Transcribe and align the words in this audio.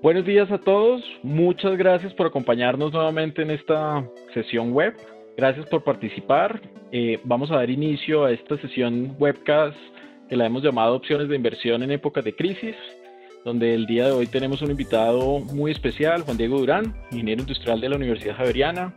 Buenos 0.00 0.24
días 0.24 0.48
a 0.52 0.58
todos, 0.58 1.02
muchas 1.24 1.76
gracias 1.76 2.14
por 2.14 2.28
acompañarnos 2.28 2.92
nuevamente 2.92 3.42
en 3.42 3.50
esta 3.50 4.08
sesión 4.32 4.72
web. 4.72 4.94
Gracias 5.36 5.66
por 5.66 5.82
participar. 5.82 6.60
Eh, 6.92 7.18
vamos 7.24 7.50
a 7.50 7.56
dar 7.56 7.68
inicio 7.68 8.24
a 8.24 8.30
esta 8.30 8.56
sesión 8.58 9.16
webcast 9.18 9.76
que 10.28 10.36
la 10.36 10.46
hemos 10.46 10.62
llamado 10.62 10.94
Opciones 10.94 11.28
de 11.28 11.34
Inversión 11.34 11.82
en 11.82 11.90
Épocas 11.90 12.24
de 12.24 12.32
Crisis, 12.32 12.76
donde 13.44 13.74
el 13.74 13.86
día 13.86 14.06
de 14.06 14.12
hoy 14.12 14.28
tenemos 14.28 14.62
un 14.62 14.70
invitado 14.70 15.40
muy 15.40 15.72
especial, 15.72 16.22
Juan 16.22 16.36
Diego 16.36 16.60
Durán, 16.60 16.94
ingeniero 17.10 17.40
industrial 17.40 17.80
de 17.80 17.88
la 17.88 17.96
Universidad 17.96 18.36
Javeriana 18.36 18.94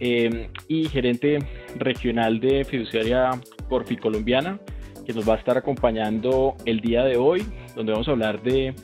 eh, 0.00 0.48
y 0.66 0.88
gerente 0.88 1.38
regional 1.76 2.40
de 2.40 2.64
fiduciaria 2.64 3.30
Corfi 3.68 3.96
Colombiana, 3.96 4.58
que 5.06 5.12
nos 5.12 5.28
va 5.28 5.34
a 5.34 5.38
estar 5.38 5.56
acompañando 5.56 6.56
el 6.64 6.80
día 6.80 7.04
de 7.04 7.16
hoy, 7.16 7.46
donde 7.76 7.92
vamos 7.92 8.08
a 8.08 8.10
hablar 8.10 8.42
de 8.42 8.74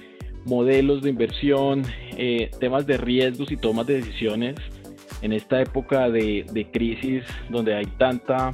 modelos 0.45 1.03
de 1.03 1.11
inversión, 1.11 1.84
eh, 2.16 2.50
temas 2.61 2.86
de 2.86 2.96
riesgos 2.96 3.50
y 3.50 3.57
tomas 3.57 3.86
de 3.86 3.96
decisiones 3.96 4.57
en 5.22 5.32
esta 5.32 5.61
época 5.61 6.11
de, 6.11 6.68
crisis 6.72 7.25
donde 7.48 7.75
hay 7.75 7.86
tanta 7.98 8.52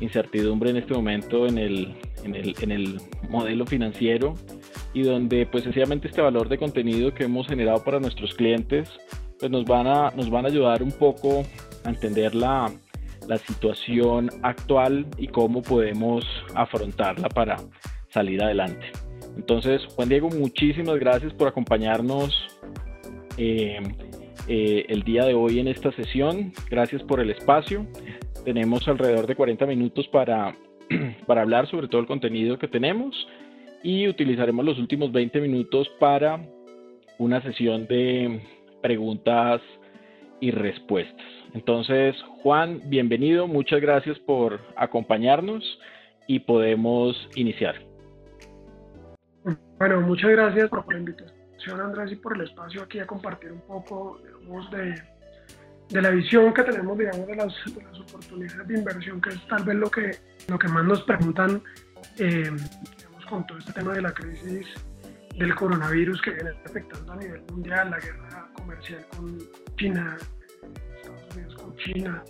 incertidumbre 0.00 0.70
en 0.70 0.78
este 0.78 0.94
momento 0.94 1.46
en 1.46 1.58
el, 1.58 1.94
en 2.24 2.70
el, 2.70 3.00
modelo 3.28 3.66
financiero 3.66 4.34
y 4.94 5.02
donde 5.02 5.46
pues 5.46 5.64
sencillamente 5.64 6.08
este 6.08 6.22
valor 6.22 6.48
de 6.48 6.58
contenido 6.58 7.12
que 7.12 7.24
hemos 7.24 7.46
generado 7.48 7.82
para 7.82 7.98
nuestros 7.98 8.34
clientes 8.34 8.88
pues 9.38 9.50
nos 9.50 9.64
van 9.64 9.86
a, 9.86 10.10
nos 10.12 10.30
van 10.30 10.44
a 10.44 10.48
ayudar 10.48 10.82
un 10.82 10.92
poco 10.92 11.42
a 11.84 11.88
entender 11.88 12.34
la, 12.34 12.70
la 13.26 13.38
situación 13.38 14.30
actual 14.42 15.06
y 15.18 15.28
cómo 15.28 15.60
podemos 15.60 16.24
afrontarla 16.54 17.28
para 17.28 17.56
salir 18.08 18.42
adelante. 18.42 18.86
Entonces, 19.36 19.84
Juan 19.94 20.08
Diego, 20.08 20.28
muchísimas 20.30 20.98
gracias 20.98 21.32
por 21.34 21.48
acompañarnos 21.48 22.34
eh, 23.36 23.78
eh, 24.48 24.86
el 24.88 25.02
día 25.02 25.24
de 25.24 25.34
hoy 25.34 25.60
en 25.60 25.68
esta 25.68 25.92
sesión. 25.92 26.52
Gracias 26.70 27.02
por 27.02 27.20
el 27.20 27.30
espacio. 27.30 27.86
Tenemos 28.44 28.86
alrededor 28.88 29.26
de 29.26 29.34
40 29.34 29.66
minutos 29.66 30.08
para, 30.08 30.56
para 31.26 31.42
hablar 31.42 31.68
sobre 31.70 31.88
todo 31.88 32.00
el 32.00 32.06
contenido 32.06 32.58
que 32.58 32.68
tenemos 32.68 33.14
y 33.82 34.08
utilizaremos 34.08 34.64
los 34.64 34.78
últimos 34.78 35.12
20 35.12 35.40
minutos 35.40 35.88
para 36.00 36.40
una 37.18 37.42
sesión 37.42 37.86
de 37.86 38.40
preguntas 38.82 39.60
y 40.40 40.50
respuestas. 40.50 41.26
Entonces, 41.54 42.16
Juan, 42.42 42.82
bienvenido, 42.86 43.46
muchas 43.46 43.80
gracias 43.80 44.18
por 44.20 44.60
acompañarnos 44.76 45.62
y 46.26 46.40
podemos 46.40 47.16
iniciar. 47.36 47.85
Bueno, 49.78 50.00
muchas 50.00 50.30
gracias 50.30 50.68
por 50.68 50.92
la 50.92 50.98
invitación, 50.98 51.80
Andrés, 51.80 52.12
y 52.12 52.16
por 52.16 52.34
el 52.36 52.42
espacio 52.42 52.82
aquí 52.82 52.98
a 52.98 53.06
compartir 53.06 53.52
un 53.52 53.60
poco 53.60 54.20
de, 54.72 55.02
de 55.90 56.02
la 56.02 56.10
visión 56.10 56.52
que 56.52 56.64
tenemos, 56.64 56.98
digamos, 56.98 57.26
de 57.26 57.36
las, 57.36 57.54
de 57.64 57.82
las, 57.82 58.00
oportunidades 58.00 58.66
de 58.66 58.78
inversión, 58.78 59.20
que 59.20 59.30
es 59.30 59.46
tal 59.48 59.64
vez 59.64 59.76
lo 59.76 59.90
que, 59.90 60.16
lo 60.48 60.58
que 60.58 60.68
más 60.68 60.84
nos 60.84 61.02
preguntan, 61.02 61.62
eh, 62.18 62.50
digamos, 62.96 63.26
con 63.28 63.46
todo 63.46 63.58
este 63.58 63.72
tema 63.72 63.92
de 63.92 64.02
la 64.02 64.12
crisis 64.12 64.66
del 65.36 65.54
coronavirus 65.54 66.20
que 66.22 66.30
viene 66.32 66.50
afectando 66.64 67.12
a 67.12 67.16
nivel 67.16 67.42
mundial, 67.52 67.90
la 67.90 68.00
guerra 68.00 68.48
comercial 68.54 69.06
con 69.16 69.38
China, 69.76 70.16
Estados 70.96 71.36
Unidos 71.36 71.54
con 71.54 71.76
China, 71.76 72.24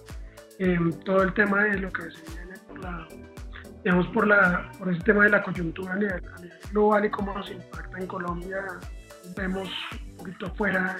eh, 0.59 0.79
todo 1.05 1.23
el 1.23 1.33
tema 1.33 1.65
de 1.65 1.79
lo 1.79 1.91
que 1.91 2.03
se 2.11 2.37
viene 2.37 2.59
por 2.67 2.79
la 2.81 3.09
digamos, 3.87 4.09
por, 4.09 4.27
la, 4.27 4.69
por 4.81 4.93
ese 4.93 5.01
tema 5.05 5.23
de 5.23 5.31
la 5.31 5.41
coyuntura 5.45 5.93
a 5.93 5.97
nivel, 5.97 6.21
global 6.73 7.05
y 7.05 7.11
cómo 7.11 7.33
nos 7.33 7.49
impacta 7.49 8.01
en 8.01 8.09
Colombia, 8.09 8.65
vemos 9.37 9.69
un 10.11 10.17
poquito 10.17 10.47
afuera 10.47 10.97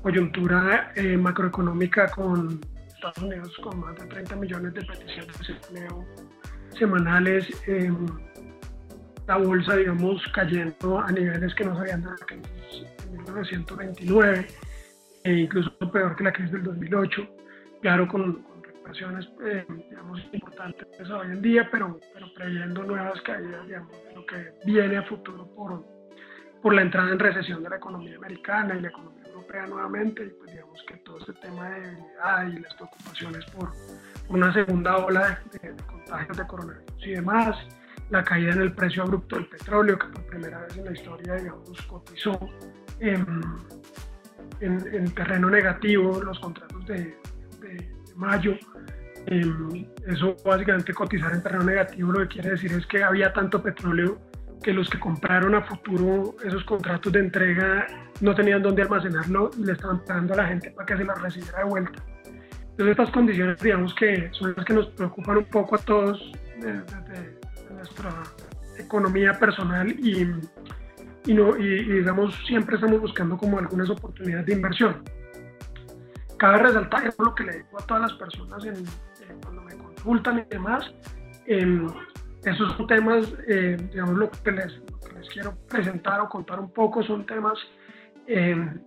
coyuntura 0.00 0.92
eh, 0.94 1.16
macroeconómica 1.16 2.08
con 2.12 2.60
Estados 2.86 3.18
Unidos 3.18 3.52
con 3.64 3.80
más 3.80 3.96
de 3.96 4.06
30 4.06 4.36
millones 4.36 4.74
de 4.74 4.82
peticiones 4.84 5.38
de 5.40 5.54
empleo 5.54 6.04
semanales, 6.78 7.48
em, 7.66 8.06
la 9.26 9.36
bolsa, 9.38 9.74
digamos, 9.74 10.22
cayendo 10.32 11.00
a 11.00 11.10
niveles 11.10 11.52
que 11.56 11.64
no 11.64 11.74
se 11.74 11.80
habían 11.80 12.02
dado 12.02 12.16
en 12.30 13.22
1929, 13.24 14.46
e 15.24 15.32
incluso 15.32 15.76
peor 15.90 16.14
que 16.14 16.22
la 16.22 16.32
crisis 16.32 16.52
del 16.52 16.62
2008, 16.62 17.28
claro, 17.82 18.06
con 18.06 18.46
eh, 19.44 19.66
digamos, 19.90 20.20
importantes 20.32 21.10
hoy 21.10 21.26
en 21.26 21.42
día, 21.42 21.68
pero, 21.70 21.98
pero 22.14 22.32
preveyendo 22.34 22.82
nuevas 22.82 23.20
caídas, 23.22 23.66
digamos, 23.66 23.92
de 23.92 24.14
lo 24.14 24.26
que 24.26 24.52
viene 24.64 24.96
a 24.96 25.02
futuro 25.02 25.46
por, 25.54 25.84
por 26.62 26.74
la 26.74 26.82
entrada 26.82 27.10
en 27.10 27.18
recesión 27.18 27.62
de 27.62 27.70
la 27.70 27.76
economía 27.76 28.16
americana 28.16 28.76
y 28.76 28.80
la 28.80 28.88
economía 28.88 29.24
europea 29.26 29.66
nuevamente, 29.66 30.24
y 30.24 30.30
pues 30.30 30.52
digamos 30.52 30.82
que 30.86 30.96
todo 30.98 31.18
este 31.18 31.32
tema 31.34 31.68
de 31.70 31.80
debilidad 31.80 32.48
y 32.48 32.58
las 32.60 32.74
preocupaciones 32.74 33.44
por, 33.46 33.72
una 34.28 34.52
segunda 34.52 34.96
ola 34.96 35.40
de, 35.52 35.74
contagios 35.86 36.36
de 36.36 36.46
coronavirus 36.46 37.06
y 37.06 37.10
demás, 37.12 37.56
la 38.10 38.22
caída 38.24 38.52
en 38.52 38.60
el 38.60 38.72
precio 38.72 39.02
abrupto 39.02 39.36
del 39.36 39.46
petróleo, 39.46 39.98
que 39.98 40.06
por 40.06 40.26
primera 40.26 40.60
vez 40.60 40.76
en 40.76 40.84
la 40.84 40.92
historia, 40.92 41.34
digamos, 41.34 41.82
cotizó 41.82 42.38
en, 43.00 43.42
en, 44.60 45.14
terreno 45.14 45.50
negativo 45.50 46.22
los 46.22 46.38
contratos 46.38 46.86
de, 46.86 47.16
de 47.60 47.95
mayo, 48.16 48.56
Em, 49.26 49.86
eso 50.06 50.36
básicamente 50.44 50.94
cotizar 50.94 51.32
en 51.32 51.42
terreno 51.42 51.64
negativo 51.64 52.12
lo 52.12 52.20
que 52.20 52.28
quiere 52.28 52.50
decir 52.50 52.72
es 52.72 52.86
que 52.86 53.02
había 53.02 53.32
tanto 53.32 53.60
petróleo 53.60 54.20
que 54.62 54.72
los 54.72 54.88
que 54.88 55.00
compraron 55.00 55.54
a 55.56 55.62
futuro 55.62 56.36
esos 56.44 56.62
contratos 56.64 57.12
de 57.12 57.20
entrega 57.20 57.86
no 58.20 58.34
tenían 58.36 58.62
dónde 58.62 58.82
almacenarlo 58.82 59.50
y 59.58 59.64
le 59.64 59.72
estaban 59.72 60.04
pagando 60.04 60.34
a 60.34 60.36
la 60.38 60.46
gente 60.46 60.70
para 60.70 60.86
que 60.86 60.96
se 60.96 61.04
las 61.04 61.20
recibiera 61.20 61.58
de 61.58 61.64
vuelta. 61.64 62.04
Entonces 62.70 62.86
estas 62.92 63.10
condiciones 63.10 63.60
digamos 63.60 63.92
que 63.94 64.30
son 64.32 64.54
las 64.56 64.64
que 64.64 64.74
nos 64.74 64.86
preocupan 64.90 65.38
un 65.38 65.44
poco 65.46 65.74
a 65.74 65.78
todos 65.78 66.32
desde, 66.60 67.74
nuestra 67.74 68.10
economía 68.78 69.32
personal 69.32 69.90
y, 69.90 70.30
y, 71.26 71.34
no, 71.34 71.56
y, 71.56 71.82
digamos 71.82 72.32
siempre 72.46 72.76
estamos 72.76 73.00
buscando 73.00 73.36
como 73.36 73.58
algunas 73.58 73.90
oportunidades 73.90 74.46
de 74.46 74.52
inversión. 74.52 75.02
Cabe 76.38 76.58
resaltar 76.58 77.14
lo 77.18 77.34
que 77.34 77.44
le 77.44 77.52
digo 77.52 77.80
a 77.80 77.86
todas 77.86 78.02
las 78.02 78.12
personas 78.14 78.62
cuando 79.42 79.62
me 79.62 79.76
consultan 79.76 80.38
y 80.38 80.42
demás, 80.50 80.84
em, 81.46 81.88
esos 82.44 82.76
son 82.76 82.86
temas, 82.86 83.26
eh, 83.48 83.76
digamos, 83.90 84.16
lo 84.16 84.30
que, 84.30 84.52
les, 84.52 84.80
quiero 85.32 85.56
presentar 85.68 86.20
o 86.20 86.28
contar 86.28 86.60
un 86.60 86.70
poco 86.72 87.02
son 87.02 87.24
temas, 87.26 87.58
em, 88.26 88.78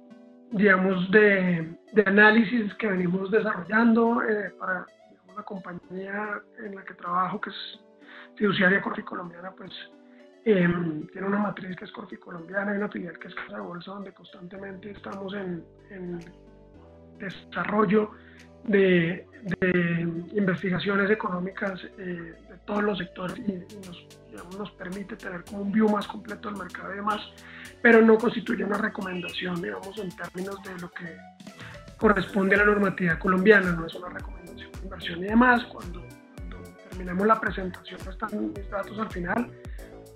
digamos, 0.51 1.09
de, 1.11 1.75
de, 1.93 2.03
análisis 2.05 2.73
que 2.75 2.87
venimos 2.87 3.31
desarrollando 3.31 4.21
eh, 4.23 4.51
para 4.59 4.85
digamos, 5.09 5.35
la 5.35 5.43
compañía 5.43 6.41
en 6.59 6.75
la 6.75 6.83
que 6.83 6.93
trabajo, 6.93 7.41
que 7.41 7.49
es 7.49 7.79
fiduciaria 8.35 8.81
Corfi 8.81 9.03
Colombiana, 9.03 9.51
pues 9.51 9.71
em, 10.45 11.05
tiene 11.07 11.27
una 11.27 11.39
matriz 11.39 11.75
que 11.75 11.85
es 11.85 11.91
Corfi 11.91 12.17
Colombiana 12.17 12.73
y 12.73 12.77
una 12.77 12.89
filial 12.89 13.17
que 13.19 13.27
es 13.27 13.35
Casa 13.35 13.59
Bolsa, 13.59 13.91
donde 13.91 14.13
constantemente 14.13 14.91
estamos 14.91 15.33
en, 15.33 15.63
en 15.89 16.19
desarrollo 17.19 18.11
de, 18.63 19.25
investigaciones 20.33 21.09
económicas 21.09 21.79
eh, 21.97 22.33
de 22.49 22.57
todos 22.65 22.83
los 22.83 22.97
sectores 22.97 23.37
y, 23.39 23.53
nos, 23.87 24.57
nos, 24.57 24.71
permite 24.71 25.15
tener 25.15 25.45
como 25.45 25.61
un 25.61 25.71
view 25.71 25.87
más 25.87 26.05
completo 26.07 26.49
del 26.49 26.57
mercado 26.59 26.91
y 26.91 26.97
demás, 26.97 27.21
pero 27.81 28.01
no 28.01 28.17
constituye 28.17 28.65
una 28.65 28.77
recomendación, 28.77 29.61
digamos, 29.61 29.97
en 29.97 30.09
términos 30.09 30.61
de 30.63 30.77
lo 30.81 30.91
que 30.91 31.17
corresponde 31.97 32.55
a 32.55 32.59
la 32.59 32.65
normatividad 32.65 33.17
colombiana, 33.17 33.71
no 33.71 33.85
es 33.85 33.95
una 33.95 34.09
recomendación 34.09 34.71
de 34.71 34.79
inversión 34.83 35.19
y 35.19 35.27
demás. 35.27 35.63
Cuando, 35.65 36.01
cuando 36.49 36.69
terminemos 36.89 37.25
la 37.25 37.39
presentación 37.39 37.99
están 38.09 38.53
mis 38.53 38.69
datos 38.69 38.99
al 38.99 39.09
final 39.09 39.49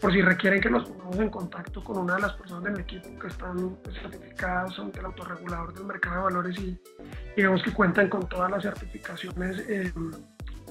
por 0.03 0.11
si 0.11 0.21
requieren 0.21 0.59
que 0.59 0.69
nos 0.69 0.83
pongamos 0.89 1.17
en 1.17 1.29
contacto 1.29 1.81
con 1.81 1.97
una 1.97 2.15
de 2.15 2.23
las 2.23 2.33
personas 2.33 2.65
del 2.65 2.81
equipo 2.81 3.07
que 3.17 3.27
están 3.27 3.77
certificadas 4.01 4.77
ante 4.77 4.99
el 4.99 5.05
autorregulador 5.05 5.73
del 5.73 5.85
mercado 5.85 6.17
de 6.17 6.23
valores 6.23 6.59
y 6.59 6.77
digamos 7.37 7.63
que 7.63 7.71
cuentan 7.71 8.09
con 8.09 8.27
todas 8.27 8.51
las 8.51 8.63
certificaciones 8.63 9.63
eh, 9.69 9.93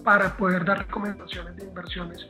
para 0.05 0.37
poder 0.37 0.67
dar 0.67 0.81
recomendaciones 0.81 1.57
de 1.57 1.65
inversiones 1.65 2.27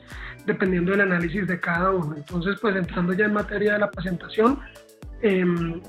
dependiendo 0.47 0.93
del 0.93 1.01
análisis 1.01 1.45
de 1.49 1.59
cada 1.59 1.91
uno. 1.91 2.15
Entonces, 2.17 2.57
pues 2.63 2.77
entrando 2.77 3.13
ya 3.15 3.25
en 3.25 3.33
materia 3.33 3.73
de 3.73 3.79
la 3.81 3.91
presentación, 3.91 4.61
em, 5.23 5.83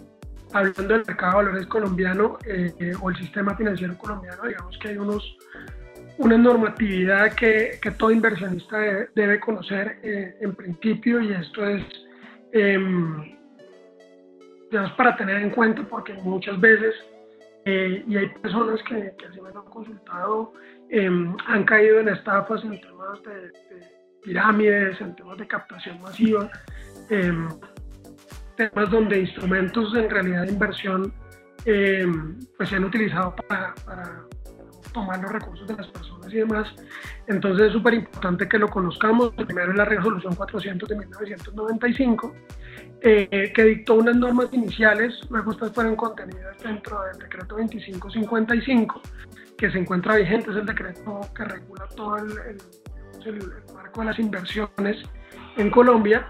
hablando 0.52 0.82
del 0.82 1.06
mercado 1.06 1.38
de 1.38 1.46
valores 1.46 1.68
colombiano 1.68 2.40
eh, 2.48 2.94
o 3.00 3.12
el 3.12 3.18
sistema 3.18 3.56
financiero 3.56 3.96
colombiano, 4.00 4.48
digamos 4.48 4.76
que 4.80 4.88
hay 4.88 4.98
unos 4.98 5.38
una 6.18 6.38
normatividad 6.38 7.34
que, 7.34 7.80
que 7.82 7.92
todo 7.92 8.12
inversionista 8.12 8.78
debe, 9.16 9.40
conocer 9.40 10.00
eh, 10.04 10.36
en 10.42 10.56
principio 10.56 11.22
y 11.22 11.34
esto 11.34 11.66
es 11.68 11.84
eh, 12.52 13.38
para 14.98 15.16
tener 15.18 15.38
en 15.38 15.50
cuenta 15.52 15.84
porque 15.84 16.14
muchas 16.14 16.60
veces 16.60 16.96
eh, 17.66 18.04
y 18.08 18.18
hay 18.18 18.28
personas 18.42 18.82
que, 18.84 19.14
que 19.18 19.26
así 19.26 19.40
me 19.40 19.50
han 19.50 19.66
consultado 19.66 20.54
em, 20.90 21.36
han 21.48 21.64
caído 21.64 22.00
en 22.00 22.10
estafas 22.10 22.64
en 22.64 22.80
temas 22.82 23.22
de, 23.24 23.52
pirámides 24.24 25.00
en 25.02 25.16
temas 25.16 25.38
de 25.38 25.48
captación 25.48 26.02
masiva 26.02 26.50
em, 27.10 27.48
temas 28.58 28.90
donde 28.92 29.22
instrumentos 29.22 29.96
en 29.96 30.10
realidad 30.10 30.44
de 30.44 30.52
inversión 30.52 31.14
pues 32.58 32.70
se 32.70 32.76
han 32.76 32.84
utilizado 32.84 33.34
para, 33.48 33.74
tomar 34.94 35.22
los 35.22 35.32
recursos 35.32 35.68
de 35.68 35.76
las 35.76 35.88
personas 35.88 36.32
y 36.32 36.38
demás. 36.38 36.68
Entonces 37.28 37.68
es 37.68 37.74
súper 37.74 37.96
importante 37.96 38.48
que 38.48 38.58
lo 38.58 38.70
conozcamos. 38.70 39.34
El 39.38 39.46
primero 39.46 39.72
es 39.72 39.78
la 39.78 39.86
resolución 39.86 40.36
400 40.36 40.88
de 40.88 40.96
1995, 40.96 42.34
eh, 43.02 43.52
que 43.54 43.64
dictó 43.64 43.96
unas 43.96 44.16
normas 44.16 44.48
iniciales, 44.54 45.20
luego 45.30 45.52
estas 45.52 45.72
fueron 45.74 45.96
contenidas 45.96 46.58
dentro 46.64 47.02
del 47.04 47.18
decreto 47.18 47.56
2555, 47.58 49.02
que 49.58 49.72
se 49.72 49.80
encuentra 49.80 50.16
vigente, 50.16 50.52
es 50.52 50.58
el 50.58 50.66
decreto 50.66 51.22
que 51.36 51.44
regula 51.46 51.88
todo 51.96 52.18
el, 52.18 52.32
el, 53.26 53.54
marco 53.74 54.02
de 54.02 54.06
las 54.06 54.20
inversiones 54.20 54.98
en 55.58 55.70
Colombia, 55.70 56.28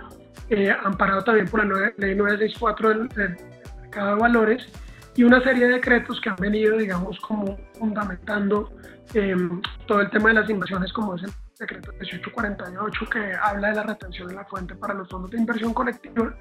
eh, 0.49 0.75
amparado 0.83 1.23
también 1.23 1.47
por 1.47 1.65
la 1.65 1.93
ley 1.97 2.15
964 2.15 2.89
del, 2.89 3.07
del 3.09 3.37
mercado 3.81 4.15
de 4.15 4.21
valores 4.21 4.82
y 5.15 5.23
una 5.23 5.41
serie 5.41 5.67
de 5.67 5.73
decretos 5.73 6.19
que 6.21 6.29
han 6.29 6.35
venido, 6.37 6.77
digamos, 6.77 7.19
como 7.19 7.57
fundamentando 7.77 8.71
em, 9.13 9.61
todo 9.85 10.01
el 10.01 10.09
tema 10.09 10.29
de 10.29 10.35
las 10.35 10.49
inversiones, 10.49 10.91
como 10.91 11.15
es 11.15 11.23
el 11.23 11.31
decreto 11.59 11.91
1848, 11.91 13.05
que 13.11 13.33
habla 13.41 13.69
de 13.69 13.75
la 13.75 13.83
retención 13.83 14.27
de 14.27 14.35
la 14.35 14.45
fuente 14.45 14.75
para 14.75 14.93
los 14.93 15.07
fondos 15.09 15.31
de 15.31 15.37
inversión 15.37 15.73
colectiva. 15.73 16.35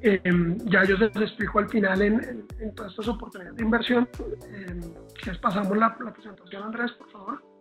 Em, 0.00 0.56
ya 0.66 0.84
yo 0.84 0.96
se 0.96 1.04
los 1.06 1.16
explico 1.16 1.58
al 1.58 1.68
final 1.68 2.02
en, 2.02 2.46
todas 2.74 2.92
estas 2.92 3.08
oportunidades 3.08 3.56
de 3.56 3.64
inversión. 3.64 4.08
Eh, 4.50 4.80
les 5.26 5.38
pasamos 5.38 5.76
la 5.76 5.94
presentación, 5.96 6.62
Andrés, 6.62 6.92
por 6.92 7.10
favor. 7.10 7.55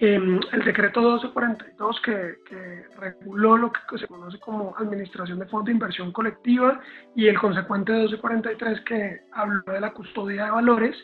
Em, 0.00 0.40
el 0.52 0.64
decreto 0.64 1.00
1242 1.00 2.00
que, 2.00 2.34
que, 2.48 2.84
reguló 2.98 3.56
lo 3.56 3.72
que 3.72 3.96
se 3.96 4.08
conoce 4.08 4.40
como 4.40 4.74
Administración 4.76 5.38
de 5.38 5.46
Fondos 5.46 5.66
de 5.66 5.72
Inversión 5.72 6.10
Colectiva 6.10 6.80
y 7.14 7.28
el 7.28 7.38
consecuente 7.38 7.92
1243 7.92 8.80
que 8.80 9.20
habló 9.32 9.62
de 9.66 9.80
la 9.80 9.92
custodia 9.92 10.46
de 10.46 10.50
valores 10.50 10.96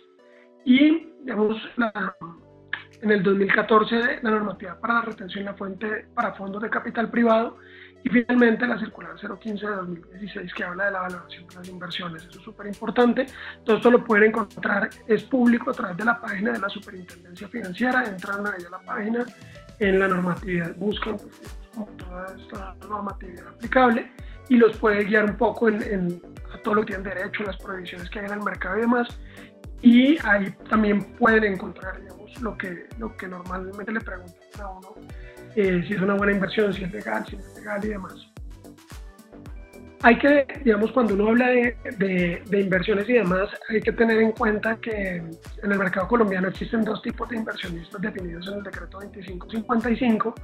y 0.65 1.07
digamos 1.25 1.57
en 3.01 3.11
el 3.11 3.23
2014 3.23 4.21
la 4.23 4.31
normativa 4.31 4.81
para 4.81 4.95
la 4.95 5.03
retención 5.03 5.45
de 5.45 5.51
la 5.53 5.57
fuente 5.57 6.07
para 6.13 6.35
fondos 6.35 6.61
de 6.61 6.69
capital 6.69 7.11
privado 7.11 7.59
y 8.03 8.09
finalmente 8.09 8.67
la 8.67 8.79
circular 8.79 9.15
015 9.17 9.67
de 9.67 9.73
2016 9.73 10.55
que 10.55 10.65
habla 10.65 10.87
de 10.87 10.93
la 10.93 11.01
valoración 11.01 11.47
de 11.49 11.55
las 11.57 11.69
inversiones. 11.69 12.23
Eso 12.25 12.39
es 12.39 12.45
súper 12.45 12.67
importante. 12.67 13.27
Todo 13.65 13.77
esto 13.77 13.91
lo 13.91 14.05
pueden 14.05 14.31
encontrar, 14.31 14.89
es 15.07 15.23
público 15.25 15.71
a 15.71 15.75
través 15.75 15.97
de 15.97 16.05
la 16.05 16.21
página 16.21 16.53
de 16.53 16.59
la 16.59 16.69
Superintendencia 16.69 17.49
Financiera. 17.49 18.05
Entran 18.05 18.47
ahí 18.47 18.65
a 18.67 18.71
la 18.71 18.81
página, 18.81 19.27
en 19.79 19.99
la 19.99 20.09
normatividad, 20.09 20.75
buscan 20.77 21.17
pues, 21.17 21.97
toda 21.97 22.35
esta 22.37 22.75
normatividad 22.89 23.49
aplicable 23.49 24.11
y 24.49 24.57
los 24.57 24.77
puede 24.77 25.05
guiar 25.05 25.25
un 25.25 25.37
poco 25.37 25.69
en, 25.69 26.21
a 26.53 26.59
todo 26.63 26.75
lo 26.75 26.81
que 26.83 26.89
tienen 26.89 27.05
derecho, 27.05 27.45
las 27.45 27.57
prohibiciones 27.59 28.09
que 28.11 28.21
hay 28.21 28.27
en 28.27 28.33
el 28.33 28.43
mercado 28.43 28.79
y 28.79 28.81
demás. 28.81 29.09
Y 29.83 30.19
ahí 30.27 30.51
también 30.69 31.15
pueden 31.15 31.45
encontrar 31.45 32.01
digamos, 32.01 32.41
lo, 32.43 32.57
que, 32.59 32.87
lo 32.99 33.17
que 33.17 33.29
normalmente 33.29 33.93
le 33.93 34.01
preguntan 34.01 34.61
a 34.61 34.69
uno 34.69 34.95
eh, 35.57 35.85
si 35.87 35.95
es 35.95 36.01
una 36.01 36.15
buena 36.15 36.33
inversión, 36.33 36.73
si 36.73 36.85
es 36.85 36.93
legal, 36.93 37.25
si 37.27 37.37
no 37.37 37.43
es 37.43 37.55
legal 37.57 37.85
y 37.85 37.89
demás. 37.89 38.15
Hay 40.03 40.19
que, 40.19 40.47
digamos, 40.65 40.93
cuando 40.93 41.13
uno 41.13 41.29
habla 41.29 41.49
de, 41.49 41.77
de, 42.49 42.61
inversiones 42.61 43.07
y 43.09 43.15
demás, 43.15 43.51
hay 43.69 43.83
que 43.83 43.93
tener 43.93 44.19
en 44.19 44.33
cuenta 44.33 44.77
que 44.77 45.17
en 45.17 45.73
el 45.73 45.79
mercado 45.79 46.09
colombiano 46.09 46.49
existen 46.49 46.85
dos 46.85 47.03
tipos 47.03 47.29
de 47.29 47.37
inversionistas 47.37 48.01
definidos 48.01 48.49
en 48.49 48.59
el 48.59 48.63
decreto 48.63 48.99
2555 48.99 50.35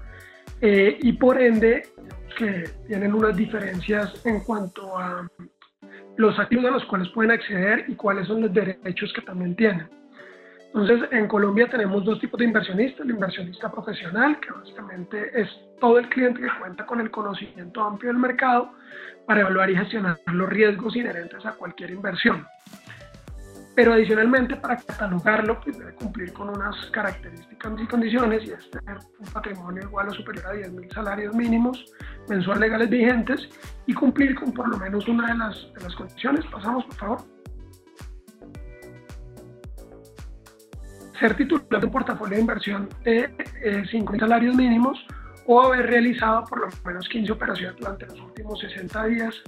eh, 0.60 0.98
y 1.00 1.12
por 1.14 1.40
ende 1.40 1.88
que 2.36 2.64
tienen 2.86 3.14
unas 3.14 3.34
diferencias 3.34 4.20
en 4.26 4.40
cuanto 4.40 4.98
a 4.98 5.26
los 6.16 6.38
activos 6.38 6.66
a 6.66 6.70
los 6.70 6.84
cuales 6.84 7.08
pueden 7.14 7.30
acceder 7.30 7.86
y 7.88 7.94
cuáles 7.94 8.26
son 8.26 8.42
los 8.42 8.52
derechos 8.52 9.12
que 9.14 9.22
también 9.22 9.56
tienen. 9.56 9.88
Entonces, 10.76 11.08
en 11.10 11.26
Colombia 11.26 11.66
tenemos 11.70 12.04
dos 12.04 12.20
tipos 12.20 12.38
de 12.38 12.44
inversionistas, 12.44 13.00
el 13.00 13.12
inversionista 13.12 13.72
profesional, 13.72 14.38
que 14.40 14.52
básicamente 14.52 15.40
es 15.40 15.48
todo 15.80 15.98
el 15.98 16.06
cliente 16.10 16.42
que 16.42 16.48
cuenta 16.60 16.84
con 16.84 17.00
el 17.00 17.10
conocimiento 17.10 17.82
amplio 17.82 18.12
del 18.12 18.20
mercado 18.20 18.72
para 19.26 19.40
evaluar 19.40 19.70
y 19.70 19.76
gestionar 19.76 20.18
los 20.26 20.50
riesgos 20.50 20.94
inherentes 20.94 21.46
a 21.46 21.52
cualquier 21.52 21.92
inversión. 21.92 22.46
Pero 23.74 23.94
adicionalmente, 23.94 24.56
para 24.56 24.76
catalogarlo, 24.76 25.58
pues 25.60 25.78
debe 25.78 25.94
cumplir 25.94 26.34
con 26.34 26.50
unas 26.50 26.76
características 26.90 27.72
y 27.80 27.86
condiciones, 27.86 28.44
y 28.44 28.50
es 28.50 28.70
tener 28.70 28.98
un 29.18 29.32
patrimonio 29.32 29.82
igual 29.82 30.08
o 30.08 30.12
superior 30.12 30.46
a 30.46 30.54
10.000 30.56 30.92
salarios 30.92 31.34
mínimos 31.34 31.90
mensuales 32.28 32.60
legales 32.60 32.90
vigentes 32.90 33.48
y 33.86 33.94
cumplir 33.94 34.34
con 34.34 34.52
por 34.52 34.68
lo 34.68 34.76
menos 34.76 35.08
una 35.08 35.28
de 35.28 35.38
las, 35.38 35.72
de 35.72 35.80
las 35.80 35.94
condiciones. 35.94 36.44
Pasamos, 36.52 36.84
por 36.84 36.94
favor. 36.96 37.35
Ser 41.18 41.36
titular 41.36 41.80
de 41.80 41.86
un 41.86 41.92
portafolio 41.92 42.36
de 42.36 42.40
inversión 42.40 42.88
de 43.04 43.30
eh, 43.62 43.84
5 43.90 44.18
salarios 44.18 44.54
mínimos 44.54 44.98
o 45.46 45.60
haber 45.60 45.86
realizado 45.86 46.44
por 46.44 46.60
lo 46.60 46.68
menos 46.84 47.08
15 47.08 47.32
operaciones 47.32 47.76
durante 47.78 48.06
los 48.06 48.20
últimos 48.20 48.60
60 48.60 49.04
días 49.06 49.42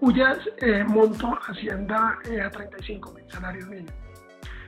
cuyas 0.00 0.38
eh, 0.60 0.84
monto 0.84 1.38
ascienda 1.48 2.18
eh, 2.28 2.40
a 2.40 2.50
35 2.50 3.12
mil 3.12 3.24
salarios 3.30 3.68
mínimos. 3.68 3.94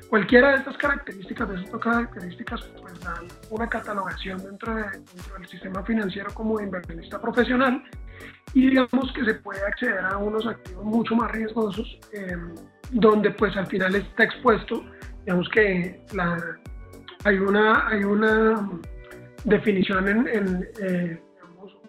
Cualquiera 0.08 0.50
de 0.50 0.58
estas 0.58 0.76
características, 0.76 1.48
de 1.48 1.56
estas 1.56 1.80
características, 1.80 2.60
pues 2.80 3.00
dan 3.00 3.26
una 3.50 3.68
catalogación 3.68 4.38
dentro, 4.44 4.74
de, 4.74 4.82
dentro 4.82 5.38
del 5.38 5.48
sistema 5.48 5.82
financiero 5.82 6.32
como 6.34 6.60
inversionista 6.60 7.20
profesional 7.20 7.82
y 8.52 8.68
digamos 8.68 9.12
que 9.12 9.24
se 9.24 9.34
puede 9.34 9.60
acceder 9.66 10.04
a 10.04 10.16
unos 10.18 10.46
activos 10.46 10.84
mucho 10.84 11.16
más 11.16 11.32
riesgosos 11.32 11.98
eh, 12.12 12.36
donde 12.92 13.32
pues 13.32 13.56
al 13.56 13.66
final 13.66 13.94
está 13.96 14.22
expuesto 14.22 14.84
digamos 15.24 15.48
que 15.48 16.00
la, 16.12 16.58
hay, 17.24 17.38
una, 17.38 17.88
hay 17.88 18.04
una 18.04 18.68
definición 19.44 20.08
en, 20.08 20.68
eh, 20.80 21.20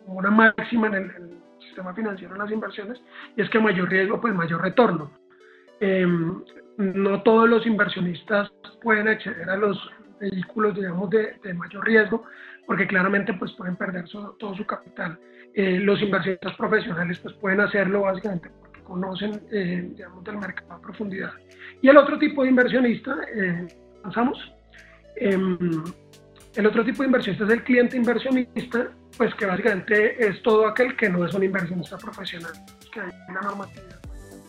una 0.07 0.31
máxima 0.31 0.87
en 0.87 0.95
el, 0.95 1.35
sistema 1.59 1.93
financiero 1.93 2.33
de 2.33 2.39
las 2.39 2.51
inversiones 2.51 3.01
y 3.35 3.41
es 3.41 3.49
que 3.49 3.59
mayor 3.59 3.89
riesgo 3.89 4.21
pues 4.21 4.33
mayor 4.33 4.61
retorno. 4.61 5.11
Em, 5.81 6.41
no 6.77 7.21
todos 7.23 7.49
los 7.49 7.65
inversionistas 7.65 8.49
pueden 8.81 9.09
acceder 9.09 9.49
a 9.49 9.57
los 9.57 9.77
vehículos 10.21 10.75
digamos 10.75 11.09
de, 11.09 11.35
mayor 11.53 11.85
riesgo 11.85 12.23
porque 12.65 12.87
claramente 12.87 13.33
pues 13.33 13.51
pueden 13.53 13.75
perder 13.75 14.05
todo 14.07 14.55
su 14.55 14.65
capital. 14.65 15.19
Eh, 15.53 15.79
los 15.79 16.01
inversionistas 16.01 16.55
profesionales 16.55 17.19
pues 17.19 17.35
pueden 17.35 17.59
hacerlo 17.59 18.01
básicamente 18.01 18.49
conocen, 18.85 19.42
eh, 19.51 19.89
digamos, 19.95 20.23
del 20.23 20.37
mercado 20.37 20.73
a 20.73 20.81
profundidad. 20.81 21.33
Y 21.81 21.89
el 21.89 21.97
otro 21.97 22.18
tipo 22.18 22.44
de 22.44 22.49
inversionista, 22.49 23.18
eh, 23.35 23.68
avanzamos, 23.99 24.37
em, 25.18 25.83
el 26.56 26.65
otro 26.65 26.85
tipo 26.85 27.04
de 27.04 27.07
inversionista 27.07 27.45
es 27.45 27.51
el 27.51 27.63
cliente 27.63 27.97
inversionista, 27.97 28.92
pues 29.18 29.33
que 29.35 29.45
básicamente 29.45 30.25
es 30.25 30.42
todo 30.42 30.68
aquel 30.68 30.95
que 30.95 31.09
no 31.09 31.25
es 31.25 31.33
un 31.33 31.44
inversionista 31.44 31.97
profesional, 31.97 32.54
que 32.94 33.01
hay 33.01 33.11
una 33.30 33.42
normatividad 33.42 33.99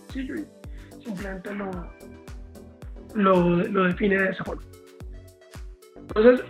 sencillo 0.08 0.34
y 0.36 1.04
simplemente 1.04 1.54
lo, 1.54 1.70
lo, 3.14 3.56
lo, 3.56 3.84
define 3.84 4.22
de 4.22 4.30
esa 4.30 4.44
forma. 4.44 4.62
Entonces, 5.96 6.46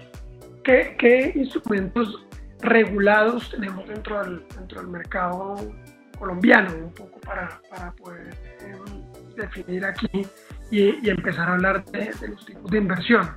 ¿qué, 0.64 0.94
qué 0.98 1.32
instrumentos 1.34 2.26
regulados 2.60 3.50
tenemos 3.50 3.86
dentro 3.88 4.22
del, 4.22 4.42
dentro 4.56 4.80
del 4.80 4.88
mercado 4.88 5.56
colombiano, 6.18 6.74
un 6.74 6.92
poco 6.92 7.20
para, 7.20 7.60
para 7.70 7.92
poder 7.92 8.34
em, 8.60 9.34
definir 9.36 9.84
aquí 9.84 10.26
y, 10.70 11.08
empezar 11.08 11.48
a 11.48 11.54
hablar 11.54 11.84
de, 11.86 12.10
los 12.28 12.44
tipos 12.44 12.70
de 12.70 12.78
inversión. 12.78 13.28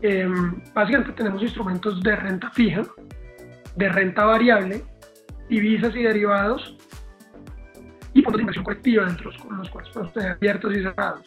Em, 0.00 0.62
básicamente 0.74 1.12
tenemos 1.12 1.42
instrumentos 1.42 2.02
de 2.02 2.16
renta 2.16 2.50
fija, 2.50 2.82
de 3.76 3.88
renta 3.88 4.24
variable, 4.24 4.84
divisas 5.48 5.94
y 5.94 6.02
derivados 6.02 6.76
y 8.14 8.22
fondos 8.22 8.38
de 8.38 8.42
inversión 8.42 8.64
colectiva, 8.64 9.06
dentro 9.06 9.30
de 9.30 9.38
los 9.56 9.70
cuales 9.70 9.90
podemos 9.92 10.12
tener 10.12 10.32
abiertos 10.32 10.72
y 10.74 10.82
cerrados. 10.82 11.26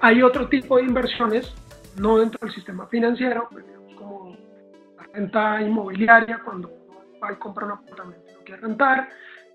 Hay 0.00 0.22
otro 0.22 0.48
tipo 0.48 0.76
de 0.76 0.84
inversiones, 0.84 1.52
no 1.98 2.18
dentro 2.18 2.38
del 2.42 2.54
sistema 2.54 2.86
financiero, 2.86 3.48
pues, 3.50 3.64
como 3.96 4.36
la 4.96 5.02
renta 5.12 5.60
inmobiliaria, 5.60 6.40
cuando 6.44 6.68
uno 6.68 7.18
va 7.22 7.32
y 7.32 7.36
compra 7.36 7.66
un 7.66 7.72
apartamento 7.72 8.24
y 8.30 8.34
lo 8.34 8.44
quiere 8.44 8.60
rentar, 8.60 9.08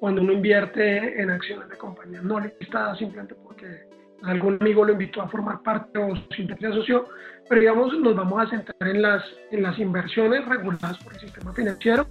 cuando 0.03 0.21
uno 0.21 0.33
invierte 0.33 1.21
en 1.21 1.29
acciones 1.29 1.69
de 1.69 1.77
compañías 1.77 2.25
no 2.25 2.37
listadas 2.37 2.97
simplemente 2.97 3.35
porque 3.35 3.87
algún 4.23 4.57
amigo 4.59 4.83
lo 4.83 4.91
invitó 4.91 5.21
a 5.21 5.29
formar 5.29 5.63
parte 5.63 5.97
o 5.97 6.13
simplemente 6.35 6.67
asoció, 6.67 7.05
pero 7.47 7.61
digamos 7.61 7.97
nos 7.99 8.13
vamos 8.13 8.45
a 8.45 8.49
centrar 8.49 8.89
en 8.89 9.01
las, 9.01 9.23
en 9.49 9.63
las 9.63 9.79
inversiones 9.79 10.45
reguladas 10.45 10.97
por 10.97 11.13
el 11.13 11.21
sistema 11.21 11.53
financiero 11.53 12.05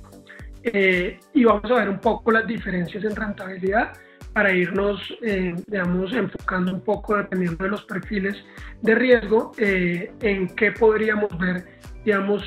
eh, 0.62 1.20
y 1.34 1.44
vamos 1.44 1.70
a 1.70 1.74
ver 1.74 1.90
un 1.90 1.98
poco 1.98 2.32
las 2.32 2.46
diferencias 2.46 3.04
en 3.04 3.14
rentabilidad 3.14 3.92
para 4.32 4.54
irnos, 4.54 4.98
eh, 5.20 5.54
digamos, 5.66 6.14
enfocando 6.14 6.72
un 6.72 6.80
poco, 6.80 7.18
dependiendo 7.18 7.62
de 7.62 7.70
los 7.72 7.84
perfiles 7.84 8.42
de 8.80 8.94
riesgo, 8.94 9.52
eh, 9.58 10.10
en 10.22 10.48
qué 10.56 10.72
podríamos 10.72 11.28
ver, 11.38 11.66
digamos, 12.06 12.42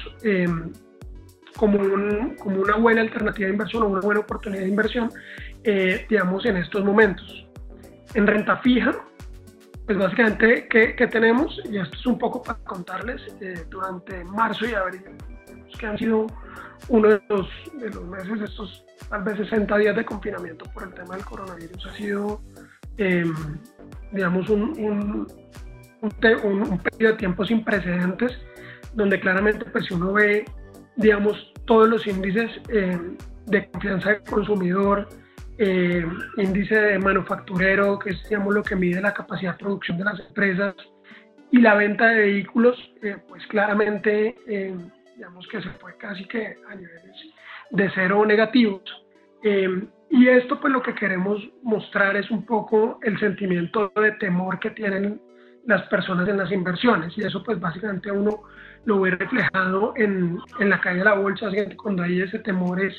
como, 1.57 1.79
un, 1.79 2.35
como 2.35 2.61
una 2.61 2.75
buena 2.77 3.01
alternativa 3.01 3.47
de 3.47 3.53
inversión 3.53 3.83
o 3.83 3.87
una 3.87 4.01
buena 4.01 4.21
oportunidad 4.21 4.63
de 4.63 4.69
inversión, 4.69 5.11
eh, 5.63 6.05
digamos, 6.09 6.45
en 6.45 6.57
estos 6.57 6.83
momentos. 6.83 7.47
En 8.13 8.27
renta 8.27 8.57
fija, 8.57 8.93
pues 9.85 9.97
básicamente, 9.97 10.67
¿qué, 10.69 10.95
¿qué, 10.95 11.07
tenemos? 11.07 11.61
Y 11.69 11.77
esto 11.77 11.95
es 11.95 12.05
un 12.05 12.17
poco 12.17 12.41
para 12.41 12.59
contarles, 12.59 13.21
eh, 13.41 13.65
durante 13.69 14.23
marzo 14.25 14.65
y 14.65 14.73
abril, 14.73 15.03
que 15.77 15.85
han 15.85 15.97
sido 15.97 16.27
uno 16.89 17.09
de 17.09 17.21
los, 17.29 17.47
de 17.79 17.89
los 17.89 18.03
meses, 18.05 18.41
estos 18.41 18.85
tal 19.09 19.23
vez 19.23 19.37
60 19.37 19.77
días 19.77 19.95
de 19.95 20.05
confinamiento 20.05 20.65
por 20.73 20.83
el 20.83 20.93
tema 20.93 21.15
del 21.15 21.25
coronavirus, 21.25 21.85
ha 21.85 21.93
sido, 21.93 22.41
em, 22.97 23.33
digamos, 24.11 24.49
un, 24.49 24.61
un, 24.79 25.27
un, 26.01 26.79
periodo 26.79 27.13
de 27.13 27.17
tiempo 27.17 27.45
sin 27.45 27.63
precedentes, 27.63 28.31
donde 28.93 29.19
claramente 29.19 29.65
pues, 29.65 29.85
si 29.85 29.93
uno 29.93 30.13
ve, 30.13 30.45
digamos, 30.97 31.53
todos 31.65 31.87
los 31.89 32.05
índices 32.07 32.51
em, 32.69 33.17
de 33.47 33.67
confianza 33.69 34.09
del 34.11 34.23
consumidor, 34.23 35.07
em, 35.57 36.09
índice 36.37 36.75
de 36.75 36.99
manufacturero, 36.99 37.99
que 37.99 38.11
es 38.11 38.23
digamos, 38.29 38.53
lo 38.53 38.63
que 38.63 38.75
mide 38.75 39.01
la 39.01 39.13
capacidad 39.13 39.53
de 39.53 39.59
producción 39.59 39.97
de 39.97 40.03
las 40.03 40.19
empresas, 40.19 40.75
y 41.51 41.59
la 41.59 41.75
venta 41.75 42.07
de 42.07 42.15
vehículos, 42.19 42.77
eh, 43.01 43.17
pues 43.29 43.45
claramente 43.47 44.35
digamos 45.15 45.47
que 45.47 45.61
se 45.61 45.69
fue 45.79 45.95
casi 45.97 46.25
que 46.25 46.57
a 46.69 46.75
niveles 46.75 47.15
de 47.71 47.89
cero 47.93 48.25
negativos. 48.25 48.81
Eh, 49.43 49.87
y 50.09 50.27
esto 50.27 50.59
pues 50.59 50.71
lo 50.71 50.81
que 50.81 50.93
queremos 50.93 51.41
mostrar 51.63 52.15
es 52.15 52.29
un 52.31 52.45
poco 52.45 52.99
el 53.03 53.19
sentimiento 53.19 53.91
de 53.95 54.11
temor 54.13 54.59
que 54.59 54.71
tienen 54.71 55.21
las 55.65 55.83
personas 55.87 56.27
en 56.29 56.37
las 56.37 56.51
inversiones 56.51 57.17
y 57.17 57.21
eso 57.23 57.43
pues 57.43 57.59
básicamente 57.59 58.11
uno 58.11 58.43
lo 58.85 59.01
ve 59.01 59.11
reflejado 59.11 59.93
en, 59.95 60.39
en 60.59 60.69
la 60.69 60.79
caída 60.79 60.99
de 60.99 61.05
la 61.05 61.15
bolsa, 61.15 61.47
cuando 61.75 62.03
hay 62.03 62.21
ese 62.21 62.39
temor 62.39 62.83
es 62.83 62.93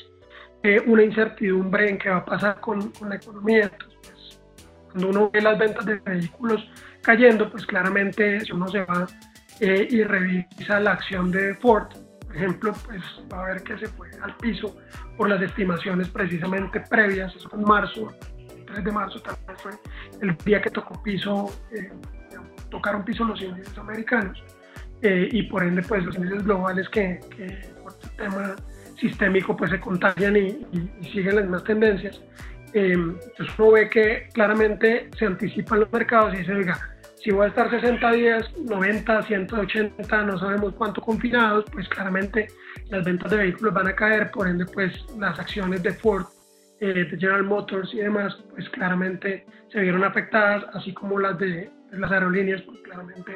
eh, 0.63 0.81
una 0.85 1.03
incertidumbre 1.03 1.89
en 1.89 1.97
qué 1.97 2.09
va 2.09 2.17
a 2.17 2.25
pasar 2.25 2.59
con, 2.59 2.91
con 2.91 3.09
la 3.09 3.15
economía. 3.15 3.63
Entonces, 3.71 3.97
pues, 4.01 4.41
cuando 4.85 5.09
uno 5.09 5.29
ve 5.31 5.41
las 5.41 5.57
ventas 5.57 5.85
de 5.85 5.95
vehículos 5.95 6.69
cayendo, 7.01 7.49
pues 7.49 7.65
claramente 7.65 8.41
si 8.41 8.51
uno 8.51 8.67
se 8.67 8.81
va 8.81 9.07
eh, 9.59 9.87
y 9.89 10.03
revisa 10.03 10.79
la 10.79 10.91
acción 10.93 11.31
de 11.31 11.55
Ford, 11.55 11.87
ejemplo, 12.37 12.73
pues 12.85 13.01
va 13.31 13.41
a 13.41 13.45
ver 13.47 13.63
que 13.63 13.77
se 13.77 13.87
fue 13.87 14.09
al 14.21 14.35
piso 14.37 14.75
por 15.17 15.29
las 15.29 15.41
estimaciones 15.41 16.07
precisamente 16.09 16.79
previas, 16.81 17.35
eso 17.35 17.49
fue 17.49 17.59
en 17.59 17.65
marzo, 17.65 18.13
3 18.67 18.83
de 18.83 18.91
marzo 18.91 19.21
vez 19.47 19.61
fue 19.61 19.71
el 20.21 20.35
día 20.37 20.61
que 20.61 20.69
tocó 20.69 21.01
piso, 21.01 21.49
eh, 21.71 21.89
tocaron 22.69 23.03
piso 23.03 23.23
los 23.23 23.41
índices 23.41 23.77
americanos 23.77 24.43
eh, 25.01 25.29
y 25.31 25.43
por 25.43 25.63
ende 25.63 25.81
pues 25.83 26.03
los 26.03 26.15
índices 26.15 26.43
globales 26.43 26.89
que, 26.89 27.19
por 27.83 27.93
este 27.93 28.07
tema 28.17 28.55
sistémico 28.99 29.55
pues 29.55 29.71
se 29.71 29.79
contagian 29.79 30.35
y, 30.37 30.65
siguen 31.11 31.35
las 31.35 31.43
mismas 31.45 31.63
tendencias. 31.63 32.21
Eh, 32.73 32.93
entonces 32.93 33.47
uno 33.57 33.71
ve 33.71 33.89
que 33.89 34.29
claramente 34.33 35.09
se 35.17 35.25
anticipan 35.25 35.81
los 35.81 35.91
mercados 35.91 36.33
y 36.33 36.37
dice, 36.37 36.53
oiga, 36.53 36.79
si 37.23 37.31
voy 37.31 37.45
a 37.45 37.49
estar 37.49 37.69
60 37.69 38.11
días, 38.11 38.45
90, 38.57 39.23
180, 39.23 40.23
no 40.23 40.37
sabemos 40.39 40.73
cuánto 40.75 41.01
confinados, 41.01 41.65
pues 41.71 41.87
claramente 41.89 42.47
las 42.89 43.03
ventas 43.03 43.31
de 43.31 43.37
vehículos 43.37 43.73
van 43.73 43.87
a 43.87 43.95
caer, 43.95 44.31
por 44.31 44.47
ende 44.47 44.65
pues 44.65 44.93
las 45.17 45.39
acciones 45.39 45.81
de 45.83 45.93
Ford, 45.93 46.25
eh, 46.79 46.93
de 46.93 47.17
General 47.17 47.43
Motors 47.43 47.93
y 47.93 47.97
demás, 47.97 48.37
pues 48.51 48.69
claramente 48.69 49.45
se 49.71 49.79
vieron 49.81 50.03
afectadas, 50.03 50.65
así 50.73 50.93
como 50.93 51.19
las 51.19 51.37
de, 51.39 51.69
las 51.91 52.11
aerolíneas, 52.11 52.61
pues 52.61 52.79
claramente 52.81 53.35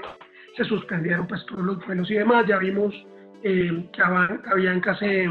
se 0.55 0.63
suspendieron 0.65 1.27
pues 1.27 1.45
todos 1.45 1.63
los 1.63 1.85
vuelos 1.85 2.09
y 2.11 2.15
demás. 2.15 2.45
Ya 2.47 2.57
vimos 2.57 2.93
eh, 3.43 3.89
que 3.93 4.01
Avianca 4.01 4.95
se, 4.95 5.27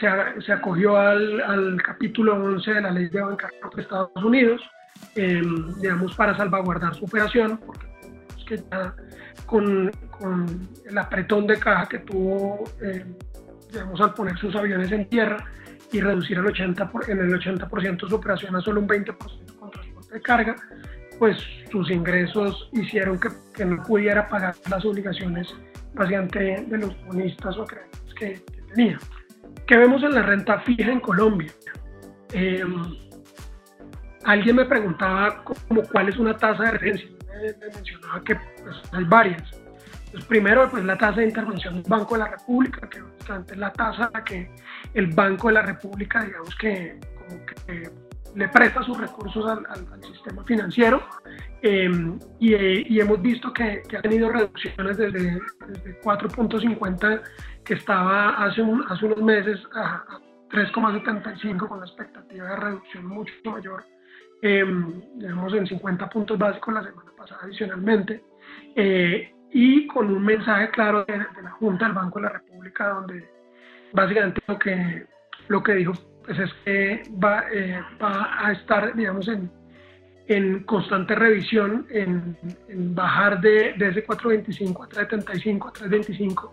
se, 0.00 0.08
se 0.44 0.52
acogió 0.52 0.96
al, 0.96 1.40
al, 1.42 1.82
capítulo 1.82 2.34
11 2.34 2.74
de 2.74 2.80
la 2.80 2.90
ley 2.90 3.08
de 3.08 3.20
bancarrota 3.20 3.76
de 3.76 3.82
Estados 3.82 4.24
Unidos, 4.24 4.60
Em, 5.14 5.74
digamos, 5.78 6.14
para 6.14 6.34
salvaguardar 6.36 6.94
su 6.94 7.04
operación, 7.04 7.58
porque 7.58 7.86
que 8.46 8.56
ya 8.56 8.94
con, 9.46 9.90
con, 10.10 10.68
el 10.84 10.98
apretón 10.98 11.46
de 11.46 11.58
caja 11.58 11.86
que 11.86 11.98
tuvo, 11.98 12.64
em, 12.80 13.14
digamos, 13.70 14.00
al 14.00 14.14
poner 14.14 14.36
sus 14.38 14.54
aviones 14.56 14.90
en 14.90 15.08
tierra 15.08 15.36
y 15.92 16.00
reducir 16.00 16.38
el 16.38 16.46
80 16.46 16.90
en 17.08 17.18
el 17.18 17.34
80% 17.34 18.08
su 18.08 18.14
operación 18.14 18.56
a 18.56 18.60
solo 18.60 18.80
un 18.80 18.88
20% 18.88 19.56
con 19.58 19.70
transporte 19.70 20.14
de 20.14 20.22
carga, 20.22 20.56
pues 21.22 21.38
sus 21.70 21.88
ingresos 21.88 22.68
hicieron 22.72 23.16
que, 23.16 23.28
que, 23.54 23.64
no 23.64 23.80
pudiera 23.84 24.26
pagar 24.26 24.56
las 24.68 24.84
obligaciones 24.84 25.46
básicamente 25.94 26.64
de 26.66 26.78
los 26.78 27.00
bonistas 27.06 27.56
o 27.58 27.64
créditos 27.64 28.14
que, 28.18 28.42
que, 28.44 28.62
tenía. 28.74 28.98
¿Qué 29.68 29.76
vemos 29.76 30.02
en 30.02 30.14
la 30.14 30.22
renta 30.22 30.58
fija 30.62 30.90
en 30.90 30.98
Colombia? 30.98 31.52
Eh, 32.32 32.64
alguien 34.24 34.56
me 34.56 34.64
preguntaba 34.64 35.44
como 35.44 35.82
cuál 35.92 36.08
es 36.08 36.18
una 36.18 36.36
tasa 36.36 36.64
de 36.64 36.70
referencia. 36.72 37.08
Me, 37.40 37.68
mencionaba 37.72 38.24
que 38.24 38.34
pues, 38.34 38.76
hay 38.90 39.04
varias. 39.04 39.62
Pues, 40.10 40.24
primero, 40.24 40.68
pues 40.72 40.84
la 40.84 40.98
tasa 40.98 41.20
de 41.20 41.28
intervención 41.28 41.74
del 41.74 41.84
Banco 41.86 42.16
de 42.16 42.18
la 42.18 42.30
República, 42.30 42.90
que 42.90 43.00
básicamente 43.00 43.52
es 43.52 43.58
la 43.60 43.72
tasa 43.72 44.10
que 44.24 44.50
el 44.94 45.06
Banco 45.06 45.46
de 45.46 45.54
la 45.54 45.62
República, 45.62 46.24
digamos 46.24 46.56
que, 46.56 46.98
como 47.14 47.46
que 47.46 47.92
le 48.34 48.48
presta 48.48 48.82
sus 48.82 48.98
recursos 48.98 49.46
al, 49.46 50.02
sistema 50.02 50.42
financiero 50.44 51.02
em, 51.62 52.18
y, 52.38 52.98
hemos 53.00 53.20
visto 53.20 53.52
que, 53.52 53.82
ha 53.96 54.02
tenido 54.02 54.30
reducciones 54.30 54.96
desde, 54.96 55.40
4.50 56.02 57.22
que 57.64 57.74
estaba 57.74 58.44
hace, 58.44 58.62
hace 58.88 59.06
unos 59.06 59.22
meses 59.22 59.60
a, 59.74 59.96
a 59.96 60.20
3,75 60.50 61.68
con 61.68 61.80
la 61.80 61.86
expectativa 61.86 62.48
de 62.48 62.56
reducción 62.56 63.06
mucho 63.06 63.32
mayor. 63.44 63.84
Eh, 64.44 64.64
digamos 65.14 65.54
en 65.54 65.66
50 65.68 66.08
puntos 66.08 66.36
básicos 66.36 66.74
la 66.74 66.82
semana 66.82 67.12
pasada 67.16 67.42
adicionalmente, 67.44 68.24
eh, 68.74 69.32
y 69.52 69.86
con 69.86 70.10
un 70.10 70.24
mensaje 70.24 70.70
claro 70.70 71.04
de, 71.04 71.16
la 71.16 71.50
Junta 71.52 71.84
del 71.84 71.94
Banco 71.94 72.18
de 72.18 72.24
la 72.24 72.32
República, 72.32 72.88
donde 72.88 73.30
básicamente 73.92 74.40
lo 74.48 74.58
que, 74.58 75.06
lo 75.46 75.62
que 75.62 75.74
dijo 75.74 75.92
pues 76.24 76.38
es 76.38 76.50
que 76.64 77.02
va, 77.22 77.44
eh, 77.52 77.80
va 78.00 78.46
a 78.46 78.52
estar, 78.52 78.94
digamos, 78.94 79.28
en, 79.28 79.50
en 80.28 80.64
constante 80.64 81.14
revisión, 81.14 81.86
en, 81.90 82.36
bajar 82.94 83.40
de, 83.40 83.74
de, 83.76 83.88
ese 83.88 84.06
4.25 84.06 84.84
a 84.84 84.88
3.75 84.88 85.68
a 85.68 85.72
3.25 85.72 86.50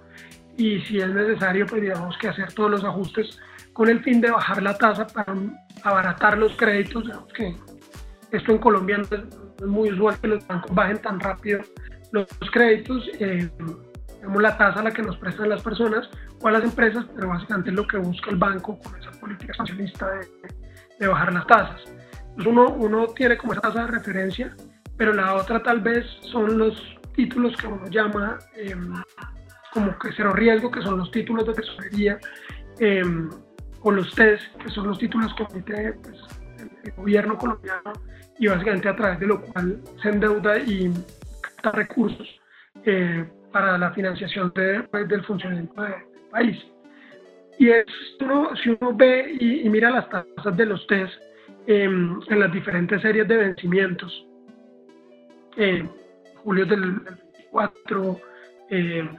y 0.58 0.82
si 0.82 1.00
es 1.00 1.08
necesario, 1.08 1.66
pues 1.66 1.82
digamos 1.82 2.18
que 2.18 2.28
hacer 2.28 2.52
todos 2.52 2.72
los 2.72 2.84
ajustes 2.84 3.40
con 3.72 3.90
el 3.90 4.02
fin 4.02 4.20
de 4.20 4.30
bajar 4.30 4.62
la 4.62 4.78
tasa 4.78 5.08
para 5.08 5.34
abaratar 5.84 6.38
los 6.38 6.56
créditos, 6.58 7.04
digamos 7.06 7.32
que 7.34 7.56
esto 8.32 8.52
en 8.52 8.58
Colombia 8.58 8.98
no 8.98 9.04
es, 9.04 9.66
muy 9.66 9.92
usual 9.92 10.18
que 10.22 10.28
los 10.28 10.48
bancos 10.48 10.74
bajen 10.74 11.02
tan 11.02 11.20
rápido 11.20 11.60
los 12.12 12.28
créditos, 12.52 13.10
eh, 13.20 13.50
la 14.40 14.58
tasa 14.58 14.80
a 14.80 14.84
la 14.84 14.92
que 14.92 15.02
nos 15.02 15.18
prestan 15.18 15.50
las 15.50 15.62
personas 15.62 16.10
o 16.42 16.48
a 16.48 16.52
las 16.52 16.64
empresas, 16.64 17.06
pero 17.16 17.30
básicamente 17.30 17.70
es 17.70 17.76
lo 17.76 17.88
que 17.88 17.98
busca 17.98 18.30
el 18.30 18.38
banco 18.38 18.80
con 18.80 19.00
esa 19.00 19.12
política 19.20 19.52
expansionista 19.52 20.10
de, 20.12 20.28
de 21.00 21.08
bajar 21.08 21.34
las 21.34 21.48
tasas. 21.48 21.82
Entonces 22.38 22.48
uno, 22.48 22.70
uno 22.70 23.08
tiene 23.08 23.38
como 23.38 23.54
esa 23.54 23.62
tasa 23.62 23.86
de 23.86 23.92
referencia, 23.92 24.56
pero 24.98 25.14
la 25.14 25.36
otra 25.36 25.62
tal 25.64 25.82
vez 25.82 26.06
son 26.32 26.58
los 26.58 27.00
títulos 27.16 27.56
que 27.58 27.68
uno 27.68 27.86
llama 27.88 28.40
em, 28.56 28.94
como 29.74 29.98
que 30.00 30.10
cero 30.16 30.34
riesgo, 30.34 30.72
que 30.72 30.82
son 30.82 30.98
los 30.98 31.12
títulos 31.12 31.46
de 31.48 31.54
tesorería, 31.54 32.20
eh, 32.80 33.04
o 33.82 33.92
los 33.92 34.14
TES, 34.14 34.42
que 34.62 34.70
son 34.70 34.88
los 34.88 35.00
títulos 35.00 35.34
que 35.36 35.44
emite 35.44 35.94
pues, 35.94 36.18
el 36.84 36.92
gobierno 36.94 37.38
colombiano 37.38 37.94
y 38.38 38.48
básicamente 38.48 38.90
a 38.90 38.96
través 38.96 39.20
de 39.20 39.28
lo 39.28 39.42
cual 39.42 39.82
se 40.02 40.10
endeuda 40.10 40.58
y 40.60 40.92
capta 41.42 41.72
recursos 41.72 42.28
eh, 42.86 43.30
para 43.52 43.78
la 43.78 43.92
financiación 43.92 44.52
de, 44.56 44.84
pues, 44.84 45.08
del 45.08 45.24
funcionamiento 45.24 45.82
del 45.82 45.94
país. 46.32 46.58
Y 47.58 47.70
es, 47.70 47.86
si 48.64 48.70
uno 48.70 48.94
ve 48.94 49.36
y, 49.40 49.68
mira 49.70 49.90
las 49.90 50.10
tasas 50.10 50.56
de 50.56 50.66
los 50.66 50.86
test 50.88 51.14
em, 51.68 52.20
en 52.30 52.40
las 52.40 52.52
diferentes 52.52 53.02
series 53.02 53.28
de 53.28 53.36
vencimientos, 53.36 54.26
eh, 55.58 55.86
julio 56.36 56.66
del, 56.66 57.00
24 57.52 58.22
eh, 58.70 59.10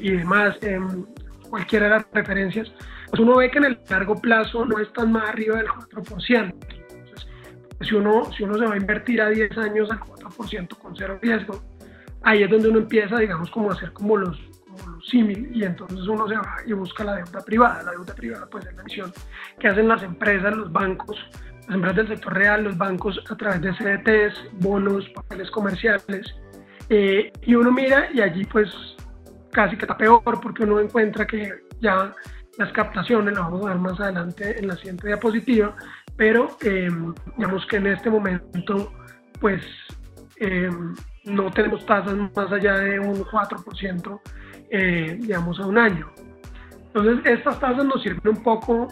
y 0.00 0.10
demás, 0.10 0.56
em, 0.62 1.04
cualquiera 1.48 1.86
de 1.86 1.90
las 1.90 2.06
referencias, 2.12 2.72
pues 3.10 3.20
uno 3.20 3.36
ve 3.36 3.50
que 3.50 3.58
en 3.58 3.64
el 3.66 3.78
largo 3.88 4.16
plazo 4.16 4.64
no 4.64 4.78
están 4.78 5.12
más 5.12 5.28
arriba 5.28 5.58
del 5.58 5.68
4%. 5.68 6.54
Entonces, 6.68 7.26
si 7.80 7.94
uno, 7.94 8.30
si 8.32 8.42
uno 8.42 8.58
se 8.58 8.66
va 8.66 8.74
a 8.74 8.76
invertir 8.76 9.20
a 9.20 9.28
10 9.28 9.56
años 9.58 9.90
al 9.90 10.00
4% 10.00 10.76
con 10.78 10.96
cero 10.96 11.18
riesgo, 11.22 11.62
ahí 12.26 12.42
es 12.42 12.50
donde 12.50 12.68
uno 12.68 12.80
empieza, 12.80 13.16
digamos, 13.18 13.48
como 13.50 13.70
a 13.70 13.74
hacer 13.74 13.92
como 13.92 14.16
los, 14.16 14.36
como 14.66 15.00
símil 15.00 15.48
y 15.54 15.64
entonces 15.64 16.06
uno 16.08 16.28
se 16.28 16.34
va 16.34 16.56
y 16.66 16.72
busca 16.72 17.04
la 17.04 17.16
deuda 17.16 17.40
privada. 17.44 17.82
La 17.84 17.92
deuda 17.92 18.14
privada 18.14 18.46
pues 18.50 18.66
es 18.66 18.74
la 18.74 18.82
emisión 18.82 19.12
que 19.60 19.68
hacen 19.68 19.86
las 19.86 20.02
empresas, 20.02 20.56
los 20.56 20.72
bancos, 20.72 21.16
las 21.68 21.76
empresas 21.76 21.96
del 21.96 22.08
sector 22.08 22.34
real, 22.34 22.64
los 22.64 22.76
bancos 22.76 23.22
a 23.30 23.36
través 23.36 23.60
de 23.62 23.72
CDTs, 23.74 24.60
bonos, 24.60 25.08
papeles 25.10 25.50
comerciales. 25.52 26.34
Eh, 26.88 27.32
y 27.42 27.54
uno 27.54 27.70
mira 27.70 28.08
y 28.12 28.20
allí 28.20 28.44
pues 28.44 28.70
casi 29.52 29.76
que 29.76 29.84
está 29.84 29.96
peor 29.96 30.22
porque 30.42 30.64
uno 30.64 30.80
encuentra 30.80 31.26
que 31.26 31.48
ya 31.80 32.12
las 32.58 32.72
captaciones, 32.72 33.34
lo 33.34 33.42
vamos 33.42 33.66
a 33.66 33.68
ver 33.68 33.78
más 33.78 34.00
adelante 34.00 34.58
en 34.58 34.66
la 34.66 34.76
siguiente 34.76 35.06
diapositiva, 35.06 35.76
pero 36.16 36.56
eh, 36.62 36.90
digamos 37.36 37.64
que 37.66 37.76
en 37.76 37.86
este 37.86 38.10
momento 38.10 38.92
pues 39.40 39.62
eh, 40.38 40.70
no 41.26 41.50
tenemos 41.50 41.84
tasas 41.86 42.14
más 42.14 42.52
allá 42.52 42.78
de 42.78 42.98
un 42.98 43.24
4% 43.24 44.20
eh, 44.70 45.16
digamos 45.20 45.60
a 45.60 45.66
un 45.66 45.78
año. 45.78 46.10
Entonces 46.86 47.38
estas 47.38 47.60
tasas 47.60 47.84
nos 47.84 48.02
sirven 48.02 48.36
un 48.36 48.42
poco 48.42 48.88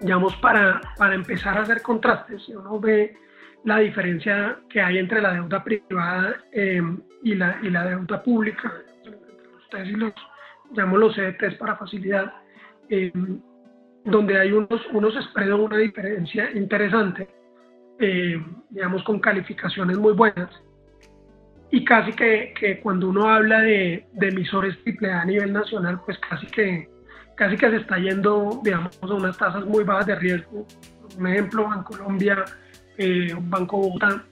digamos 0.00 0.34
para, 0.36 0.80
para 0.98 1.14
empezar 1.14 1.56
a 1.58 1.62
hacer 1.62 1.80
contrastes. 1.82 2.44
Si 2.44 2.54
uno 2.54 2.78
ve 2.78 3.16
la 3.64 3.78
diferencia 3.78 4.58
que 4.68 4.80
hay 4.80 4.98
entre 4.98 5.22
la 5.22 5.32
deuda 5.32 5.62
privada 5.62 6.36
y, 7.22 7.34
la, 7.34 7.58
y 7.62 7.70
la 7.70 7.86
deuda 7.86 8.22
pública, 8.22 8.72
ustedes 9.64 9.88
y 9.88 9.92
los 9.92 10.12
llamo 10.72 10.96
los 10.96 11.14
CDTs 11.14 11.54
para 11.58 11.76
facilidad, 11.76 12.32
eh, 12.88 13.12
donde 14.04 14.38
hay 14.38 14.52
unos, 14.52 14.80
unos 14.92 15.14
spreads 15.24 15.52
una 15.52 15.78
diferencia 15.78 16.50
interesante, 16.52 17.28
eh, 18.00 18.42
digamos 18.70 19.02
con 19.04 19.20
calificaciones 19.20 19.98
muy 19.98 20.12
buenas. 20.12 20.50
Y 21.70 21.84
casi 21.84 22.12
que, 22.12 22.54
que 22.58 22.80
cuando 22.80 23.08
uno 23.08 23.28
habla 23.28 23.60
de, 23.60 24.06
de, 24.12 24.28
emisores 24.28 24.76
AAA 24.86 25.22
a 25.22 25.24
nivel 25.24 25.52
nacional, 25.52 26.00
pues 26.04 26.18
casi 26.18 26.46
que, 26.46 26.88
casi 27.36 27.56
que 27.56 27.70
se 27.70 27.76
está 27.76 27.98
yendo, 27.98 28.60
digamos, 28.62 28.96
a 29.02 29.06
unas 29.06 29.36
tasas 29.36 29.64
muy 29.64 29.82
bajas 29.82 30.06
de 30.06 30.14
riesgo. 30.14 30.66
Un 31.18 31.26
ejemplo, 31.26 31.64
Bancolombia, 31.64 32.44
eh, 32.98 33.34
Banco 33.40 33.78
Bogotá, 33.78 34.24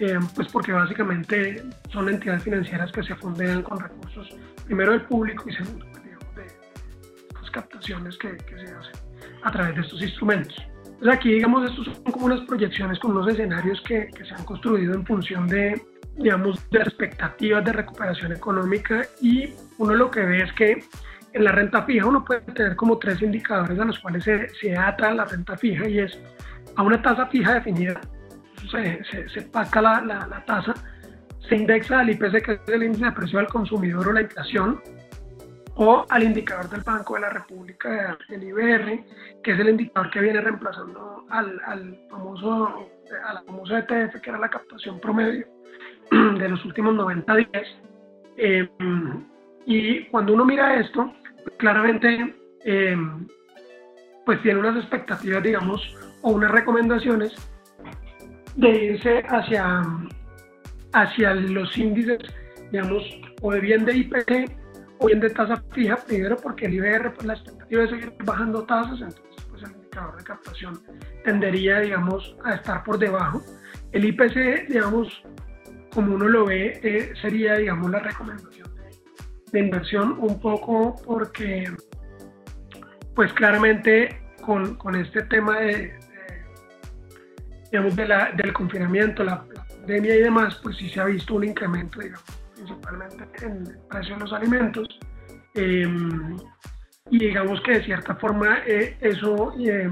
eh, 0.00 0.18
pues 0.34 0.48
porque 0.52 0.72
básicamente 0.72 1.62
son 1.90 2.08
entidades 2.10 2.42
financieras 2.42 2.92
que 2.92 3.02
se 3.02 3.14
fondean 3.14 3.62
con 3.62 3.80
recursos 3.80 4.28
primero 4.66 4.92
del 4.92 5.02
público 5.02 5.48
y 5.48 5.54
segundo 5.54 5.86
pues, 5.90 6.02
de 6.34 7.34
las 7.40 7.50
captaciones 7.50 8.18
que, 8.18 8.36
se 8.36 8.74
hacen 8.74 8.94
a 9.42 9.50
través 9.50 9.76
de 9.76 9.80
estos 9.80 10.02
instrumentos. 10.02 10.56
Entonces 10.96 11.14
aquí, 11.14 11.32
digamos, 11.34 11.70
estos 11.70 11.86
son 11.86 12.12
como 12.12 12.26
unas 12.26 12.40
proyecciones 12.46 12.98
con 12.98 13.12
unos 13.12 13.28
escenarios 13.28 13.80
que, 13.82 14.08
que 14.08 14.24
se 14.24 14.34
han 14.34 14.44
construido 14.44 14.94
en 14.94 15.04
función 15.04 15.46
de, 15.46 15.80
digamos, 16.16 16.68
de 16.70 16.78
expectativas 16.78 17.64
de 17.64 17.72
recuperación 17.72 18.32
económica. 18.32 19.02
Y 19.20 19.50
uno 19.78 19.94
lo 19.94 20.10
que 20.10 20.20
ve 20.20 20.42
es 20.42 20.52
que 20.54 20.82
en 21.32 21.44
la 21.44 21.52
renta 21.52 21.82
fija 21.82 22.06
uno 22.06 22.24
puede 22.24 22.40
tener 22.40 22.76
como 22.76 22.98
tres 22.98 23.20
indicadores 23.20 23.78
a 23.78 23.84
los 23.84 23.98
cuales 23.98 24.24
se, 24.24 24.48
se 24.60 24.76
ata 24.76 25.12
la 25.12 25.26
renta 25.26 25.56
fija 25.56 25.86
y 25.86 25.98
es 25.98 26.18
a 26.76 26.82
una 26.82 27.00
tasa 27.00 27.26
fija 27.26 27.54
definida, 27.54 28.00
se, 28.70 29.04
se, 29.04 29.28
se 29.28 29.42
paca 29.42 29.82
la, 29.82 30.00
la, 30.00 30.26
la 30.26 30.44
tasa 30.44 30.74
se 31.48 31.56
indexa 31.56 32.00
al 32.00 32.10
IPC, 32.10 32.42
que 32.42 32.52
es 32.52 32.60
el 32.68 32.82
índice 32.82 33.04
de 33.04 33.12
precio 33.12 33.38
del 33.38 33.48
consumidor 33.48 34.08
o 34.08 34.12
la 34.12 34.22
inflación, 34.22 34.80
o 35.76 36.06
al 36.08 36.22
indicador 36.22 36.68
del 36.70 36.80
Banco 36.80 37.14
de 37.14 37.20
la 37.20 37.30
República, 37.30 38.16
el 38.30 38.42
IBR, 38.42 39.04
que 39.42 39.52
es 39.52 39.60
el 39.60 39.68
indicador 39.68 40.10
que 40.10 40.20
viene 40.20 40.40
reemplazando 40.40 41.26
al, 41.28 41.60
al 41.66 41.98
famoso, 42.10 42.88
a 43.26 43.34
la 43.34 43.42
famosa 43.42 43.80
ETF, 43.80 44.20
que 44.20 44.30
era 44.30 44.38
la 44.38 44.48
captación 44.48 44.98
promedio 45.00 45.46
de 46.10 46.48
los 46.48 46.64
últimos 46.64 46.94
90 46.94 47.36
días. 47.36 47.66
Eh, 48.38 48.68
y 49.66 50.04
cuando 50.06 50.32
uno 50.32 50.46
mira 50.46 50.80
esto, 50.80 51.12
claramente, 51.58 52.34
eh, 52.64 52.96
pues 54.24 54.40
tiene 54.42 54.60
unas 54.60 54.76
expectativas, 54.76 55.42
digamos, 55.42 55.94
o 56.22 56.30
unas 56.30 56.50
recomendaciones 56.50 57.34
de 58.56 58.84
irse 58.84 59.22
hacia 59.28 59.82
hacia 60.92 61.34
los 61.34 61.76
índices, 61.76 62.18
digamos, 62.72 63.02
o 63.42 63.52
de 63.52 63.60
bien 63.60 63.84
de 63.84 63.96
IPC 63.98 64.65
bien 65.04 65.20
de 65.20 65.30
tasa 65.30 65.62
fija, 65.72 65.96
primero 65.96 66.36
porque 66.36 66.66
el 66.66 66.74
IBR, 66.74 67.12
pues 67.14 67.26
la 67.26 67.34
expectativa 67.34 67.84
es 67.84 67.90
seguir 67.90 68.14
bajando 68.24 68.64
tasas, 68.64 69.00
entonces 69.00 69.44
pues 69.50 69.62
el 69.62 69.72
indicador 69.72 70.16
de 70.16 70.24
captación 70.24 70.82
tendería, 71.24 71.80
digamos, 71.80 72.36
a 72.44 72.54
estar 72.54 72.82
por 72.84 72.98
debajo. 72.98 73.42
El 73.92 74.04
IPC, 74.04 74.68
digamos, 74.68 75.22
como 75.92 76.14
uno 76.14 76.28
lo 76.28 76.46
ve, 76.46 76.80
eh, 76.82 77.12
sería, 77.20 77.54
digamos, 77.54 77.90
la 77.90 78.00
recomendación 78.00 78.68
de, 79.52 79.60
inversión 79.60 80.16
un 80.18 80.38
poco 80.40 80.96
porque, 81.04 81.64
pues 83.14 83.32
claramente 83.32 84.20
con, 84.44 84.74
con 84.76 84.94
este 84.96 85.22
tema 85.22 85.60
de, 85.60 85.98
digamos, 87.70 87.96
de 87.96 88.08
la, 88.08 88.32
del 88.32 88.52
confinamiento, 88.52 89.24
la, 89.24 89.44
pandemia 89.86 90.16
y 90.16 90.20
demás, 90.20 90.58
pues 90.62 90.76
sí 90.76 90.90
se 90.90 91.00
ha 91.00 91.04
visto 91.04 91.34
un 91.34 91.44
incremento, 91.44 92.00
digamos, 92.00 92.24
principalmente 92.56 93.24
en 93.44 93.66
el 93.66 93.78
precio 93.88 94.14
de 94.14 94.20
los 94.20 94.32
alimentos. 94.32 94.88
Em, 95.54 96.36
y 97.10 97.18
digamos 97.18 97.60
que 97.62 97.72
de 97.72 97.84
cierta 97.84 98.16
forma 98.16 98.58
eh, 98.66 98.96
eso, 99.00 99.54
eh, 99.58 99.88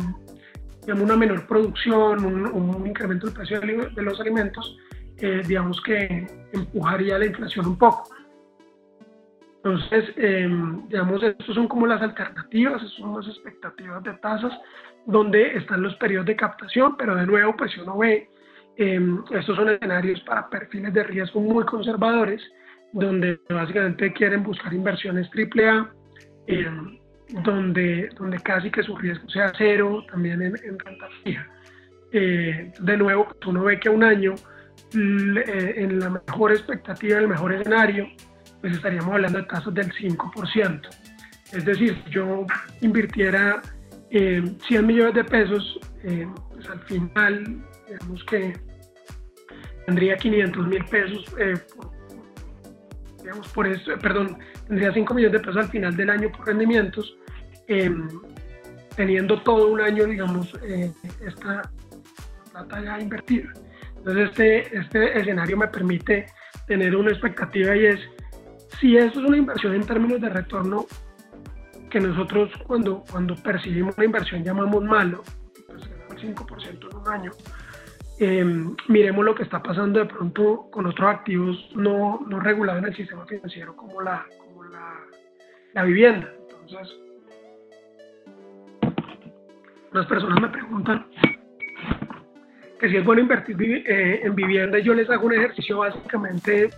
digamos, 0.81 1.05
una 1.05 1.17
menor 1.17 1.47
producción, 1.47 2.25
un, 2.25 2.87
incremento 2.87 3.27
del 3.27 3.37
precio 3.37 3.61
de, 3.61 4.03
los 4.03 4.21
alimentos, 4.21 4.77
eh, 5.19 5.43
digamos 5.47 5.81
que 5.83 6.27
empujaría 6.53 7.19
la 7.19 7.27
inflación 7.27 7.67
un 7.67 7.79
poco. 7.79 8.11
Entonces, 9.63 10.15
digamos, 10.89 11.23
estas 11.23 11.55
son 11.55 11.69
como 11.69 11.87
las 11.87 12.03
alternativas, 12.03 12.83
son 12.99 13.17
las 13.17 13.27
expectativas 13.29 14.03
de 14.03 14.13
tasas, 14.15 14.53
donde 15.07 15.57
están 15.57 15.81
los 15.81 15.95
periodos 15.95 16.27
de 16.27 16.37
captación, 16.37 16.99
pero 16.99 17.15
de 17.15 17.25
nuevo, 17.25 17.57
pues 17.57 17.73
si 17.73 17.81
uno 17.81 17.97
ve 17.97 18.29
Em, 18.77 19.23
estos 19.31 19.57
son 19.57 19.69
escenarios 19.69 20.21
para 20.23 20.49
perfiles 20.49 20.93
de 20.93 21.05
riesgo 21.05 21.41
muy 21.41 21.65
conservadores, 21.65 22.43
donde 22.93 23.39
básicamente 23.49 24.13
quieren 24.13 24.43
buscar 24.43 24.73
inversiones 24.73 25.29
AAA, 25.29 25.93
eh, 26.49 26.67
donde, 27.45 28.09
donde 28.19 28.39
casi 28.41 28.71
que 28.71 28.83
su 28.83 28.97
riesgo 28.97 29.29
sea 29.29 29.53
cero, 29.57 30.05
también 30.11 30.43
en, 30.43 30.79
renta 30.79 31.09
fija. 31.23 31.49
Eh, 32.13 32.73
de 32.79 32.97
nuevo, 32.97 33.29
uno 33.47 33.65
ve 33.65 33.79
que 33.79 33.89
un 33.89 34.03
año, 34.03 34.35
eh, 34.95 35.75
en 35.77 36.01
la 36.01 36.11
mejor 36.11 36.53
expectativa, 36.53 37.19
el 37.19 37.29
mejor 37.29 37.53
escenario, 37.53 38.09
pues 38.61 38.75
estaríamos 38.75 39.15
hablando 39.15 39.39
de 39.39 39.45
tasas 39.45 39.75
del 39.75 39.93
5%. 39.93 40.89
Es 41.53 41.65
decir, 41.65 41.97
yo 42.11 42.47
invirtiera 42.81 43.63
100 44.11 44.87
millones 44.87 45.15
de 45.15 45.25
pesos, 45.25 45.81
pues 46.03 46.69
al 46.71 46.81
final 46.81 47.65
digamos 47.89 48.25
que 48.25 48.53
tendría 49.87 50.17
500 50.17 50.67
mil 50.67 50.85
pesos, 50.87 51.25
eh, 51.39 51.55
digamos 53.23 53.49
por 53.49 53.67
eso, 53.67 53.93
perdón, 54.01 54.39
tendría 54.67 54.93
5 54.93 55.15
millones 55.15 55.41
de 55.41 55.47
pesos 55.47 55.65
al 55.65 55.71
final 55.71 55.97
del 55.97 56.11
año 56.11 56.31
por 56.31 56.47
rendimientos, 56.47 57.17
em, 57.69 58.09
teniendo 58.97 59.43
todo 59.43 59.69
un 59.69 59.81
año, 59.81 60.05
digamos, 60.05 60.53
eh, 60.63 60.91
esta 61.27 61.63
plata 62.53 62.83
ya 62.83 63.01
invertida. 63.01 63.53
Entonces 63.97 64.31
este, 64.31 64.79
este 64.79 65.19
escenario 65.19 65.57
me 65.57 65.69
permite 65.69 66.27
tener 66.67 66.95
una 66.95 67.11
expectativa 67.11 67.77
y 67.77 67.87
es, 67.87 68.01
si 68.81 68.97
esto 68.97 69.21
es 69.21 69.27
una 69.27 69.37
inversión 69.37 69.75
en 69.75 69.87
términos 69.87 70.21
de 70.21 70.29
retorno, 70.29 70.87
que 71.91 72.01
nosotros 72.01 72.51
cuando, 72.67 73.05
cuando 73.11 73.37
percibimos 73.37 73.97
una 73.97 74.05
inversión 74.05 74.43
llamamos 74.43 74.83
malo, 74.83 75.23
pues 75.69 75.83
el 76.25 76.35
5% 76.35 76.91
en 76.91 76.97
un 76.97 77.09
año, 77.09 77.31
Em, 78.21 78.77
miremos 78.87 79.25
lo 79.25 79.35
que 79.35 79.43
está 79.43 79.61
pasando 79.61 79.99
de 79.99 80.07
pronto 80.07 80.69
con 80.71 80.87
otros 80.87 81.11
activos 81.11 81.71
no, 81.75 82.25
no 82.29 82.39
regulados 82.39 82.83
en 82.83 82.89
el 82.89 82.97
sistema 82.97 83.27
financiero 83.27 83.75
como 83.75 84.01
la, 84.01 84.25
como 84.39 84.63
la, 84.65 85.01
la 85.73 85.83
vivienda. 85.83 86.33
Entonces, 86.63 86.97
las 89.93 90.07
personas 90.07 90.41
me 90.41 90.49
preguntan 90.49 91.07
que 92.79 92.89
si 92.89 92.97
es 92.97 93.05
bueno 93.05 93.23
invertir 93.23 93.85
eh, 93.87 94.21
en 94.23 94.35
vivienda 94.35 94.79
yo 94.79 94.95
les 94.95 95.11
hago 95.11 95.27
un 95.27 95.35
ejercicio 95.35 95.79
básicamente 95.79 96.71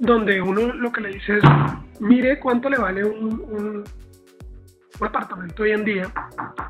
donde 0.00 0.40
uno 0.40 0.72
lo 0.72 0.90
que 0.90 1.02
le 1.02 1.10
dice 1.10 1.38
es, 1.38 1.44
mire 2.00 2.40
cuánto 2.40 2.68
le 2.68 2.78
vale 2.78 3.04
un, 3.04 3.40
un, 3.40 3.84
un 5.00 5.06
apartamento 5.06 5.62
hoy 5.62 5.72
en 5.72 5.84
día 5.84 6.10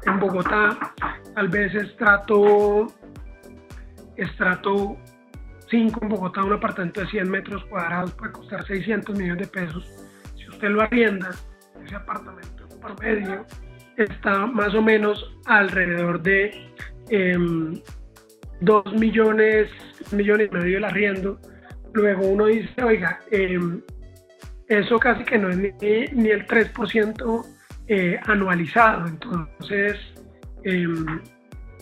en 0.05 0.19
Bogotá, 0.19 0.77
tal 1.35 1.49
vez 1.49 1.75
estrato 1.75 2.89
estrato 4.21 4.97
5 5.71 6.01
en 6.03 6.09
Bogotá, 6.09 6.43
un 6.43 6.53
apartamento 6.53 7.01
de 7.01 7.07
100 7.09 7.31
metros 7.31 7.65
cuadrados 7.67 8.13
puede 8.13 8.33
costar 8.33 8.67
600 8.67 9.17
millones 9.17 9.49
de 9.49 9.61
pesos. 9.61 9.89
Si 10.37 10.49
usted 10.49 10.69
lo 10.69 10.83
arrienda, 10.83 11.31
ese 11.85 11.95
apartamento 11.95 12.61
promedio 12.81 13.47
está 13.97 14.47
más 14.47 14.75
o 14.75 14.83
menos 14.83 15.37
alrededor 15.47 16.21
de 16.23 16.51
2 18.61 18.87
em, 18.87 18.99
millones, 18.99 19.71
millones 20.13 20.49
y 20.51 20.55
medio 20.55 20.79
el 20.79 20.85
arriendo. 20.85 21.39
Luego 21.93 22.27
uno 22.27 22.47
dice, 22.47 22.83
oiga, 22.83 23.21
em, 23.31 23.81
eso 24.69 24.99
casi 24.99 25.25
que 25.25 25.39
no 25.39 25.51
es 25.51 25.57
ni, 25.59 26.31
el 26.31 26.47
3% 26.47 27.45
eh, 27.89 28.19
anualizado. 28.25 29.07
Entonces, 29.07 29.99
em, 30.65 31.21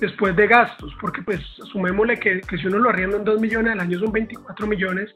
después 0.01 0.37
de 0.37 0.47
gastos, 0.47 0.95
porque 1.01 1.23
pues 1.23 1.41
sumémosle 1.73 2.19
que, 2.19 2.41
que 2.41 2.59
si 2.59 2.67
uno 2.67 2.79
lo 2.79 2.91
arrienda 2.91 3.17
en 3.17 3.25
2 3.25 3.41
millones 3.41 3.73
al 3.73 3.81
año 3.81 3.99
son 3.99 4.13
24 4.13 4.67
millones, 4.67 5.13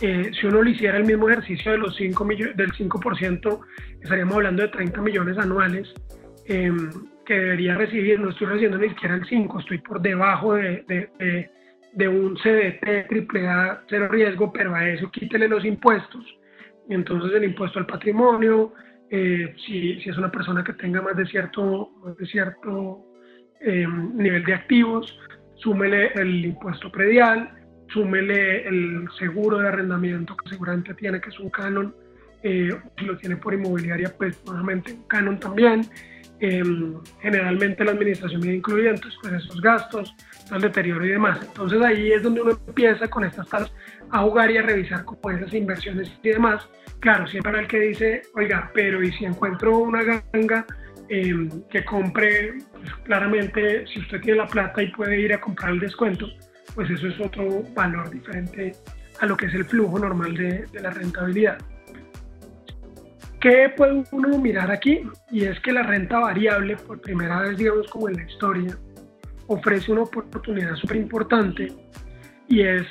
eh, 0.00 0.30
si 0.38 0.46
uno 0.46 0.62
le 0.62 0.70
hiciera 0.70 0.98
el 0.98 1.04
mismo 1.04 1.28
ejercicio 1.28 1.72
de 1.72 1.78
los 1.78 1.94
5 1.96 2.26
del 2.54 2.72
5%, 2.72 3.60
estaríamos 4.02 4.34
hablando 4.34 4.62
de 4.62 4.68
30 4.68 5.00
millones 5.02 5.38
anuales 5.38 5.92
em, 6.46 6.90
que 7.24 7.34
debería 7.34 7.74
recibir, 7.76 8.18
no 8.18 8.30
estoy 8.30 8.48
recibiendo 8.48 8.78
ni 8.78 8.88
siquiera 8.90 9.14
el 9.14 9.24
5, 9.24 9.60
estoy 9.60 9.78
por 9.78 10.00
debajo 10.00 10.54
de, 10.54 10.84
de, 10.88 11.50
de, 11.92 12.08
un 12.08 12.36
CDT 12.36 13.08
triple 13.08 13.46
A 13.48 13.82
cero 13.88 14.08
riesgo, 14.08 14.52
pero 14.52 14.74
a 14.74 14.88
eso 14.88 15.10
quítele 15.10 15.48
los 15.48 15.64
impuestos. 15.64 16.24
Entonces 16.88 17.32
el 17.34 17.44
impuesto 17.44 17.78
al 17.78 17.86
patrimonio, 17.86 18.74
eh, 19.10 19.54
si, 19.64 20.00
si, 20.00 20.10
es 20.10 20.18
una 20.18 20.30
persona 20.30 20.64
que 20.64 20.74
tenga 20.74 21.00
más 21.00 21.16
de 21.16 21.24
cierto, 21.26 21.90
más 22.02 22.16
de 22.16 22.26
cierto 22.26 23.13
em, 23.64 24.16
nivel 24.16 24.44
de 24.44 24.54
activos, 24.54 25.18
súmele 25.56 26.12
el 26.14 26.44
impuesto 26.44 26.90
predial, 26.90 27.50
súmele 27.92 28.66
el 28.66 29.08
seguro 29.18 29.58
de 29.58 29.68
arrendamiento 29.68 30.36
que 30.36 30.50
seguramente 30.50 30.94
tiene, 30.94 31.20
que 31.20 31.30
es 31.30 31.38
un 31.38 31.50
canon, 31.50 31.94
eh, 32.42 32.70
si 32.98 33.04
lo 33.04 33.16
tiene 33.16 33.36
por 33.36 33.54
inmobiliaria, 33.54 34.12
pues 34.16 34.36
nuevamente 34.44 34.92
un 34.92 35.04
canon 35.04 35.40
también. 35.40 35.82
Em, 36.40 36.96
generalmente 37.22 37.84
la 37.84 37.92
administración 37.92 38.40
viene 38.40 38.56
incluida, 38.58 38.90
entonces 38.90 39.18
pues 39.22 39.32
esos 39.34 39.60
gastos, 39.62 40.14
el 40.52 40.60
deterioro 40.60 41.06
y 41.06 41.10
demás. 41.10 41.38
Entonces 41.40 41.80
ahí 41.80 42.12
es 42.12 42.22
donde 42.22 42.42
uno 42.42 42.58
empieza 42.66 43.08
con 43.08 43.24
estas 43.24 43.48
tasas 43.48 43.72
a 44.10 44.18
jugar 44.18 44.50
y 44.50 44.58
a 44.58 44.62
revisar 44.62 45.04
como 45.04 45.30
esas 45.30 45.54
inversiones 45.54 46.12
y 46.22 46.28
demás. 46.30 46.68
Claro, 47.00 47.26
siempre 47.28 47.58
el 47.58 47.66
que 47.66 47.78
dice, 47.78 48.22
oiga, 48.34 48.70
pero 48.74 49.02
¿y 49.02 49.12
si 49.12 49.24
encuentro 49.24 49.78
una 49.78 50.02
ganga 50.02 50.66
em, 51.08 51.48
que 51.70 51.84
compre, 51.84 52.54
pues, 52.72 52.90
claramente 53.04 53.86
si 53.86 54.00
usted 54.00 54.20
tiene 54.20 54.38
la 54.38 54.46
plata 54.46 54.82
y 54.82 54.90
puede 54.92 55.20
ir 55.20 55.32
a 55.32 55.40
comprar 55.40 55.72
el 55.72 55.80
descuento, 55.80 56.26
pues 56.74 56.90
eso 56.90 57.06
es 57.08 57.20
otro 57.20 57.62
valor 57.74 58.10
diferente 58.10 58.72
a 59.20 59.26
lo 59.26 59.36
que 59.36 59.46
es 59.46 59.54
el 59.54 59.64
flujo 59.64 59.98
normal 59.98 60.36
de, 60.36 60.66
la 60.80 60.90
rentabilidad. 60.90 61.58
¿Qué 63.40 63.72
puede 63.76 64.04
uno 64.10 64.38
mirar 64.38 64.70
aquí? 64.70 65.02
Y 65.30 65.44
es 65.44 65.60
que 65.60 65.72
la 65.72 65.82
renta 65.82 66.18
variable, 66.18 66.76
por 66.76 67.00
primera 67.00 67.42
vez, 67.42 67.58
digamos, 67.58 67.86
como 67.88 68.08
en 68.08 68.16
la 68.16 68.24
historia, 68.24 68.78
ofrece 69.46 69.92
una 69.92 70.02
oportunidad 70.02 70.74
súper 70.76 70.96
importante 70.96 71.70
y 72.48 72.62
es 72.62 72.86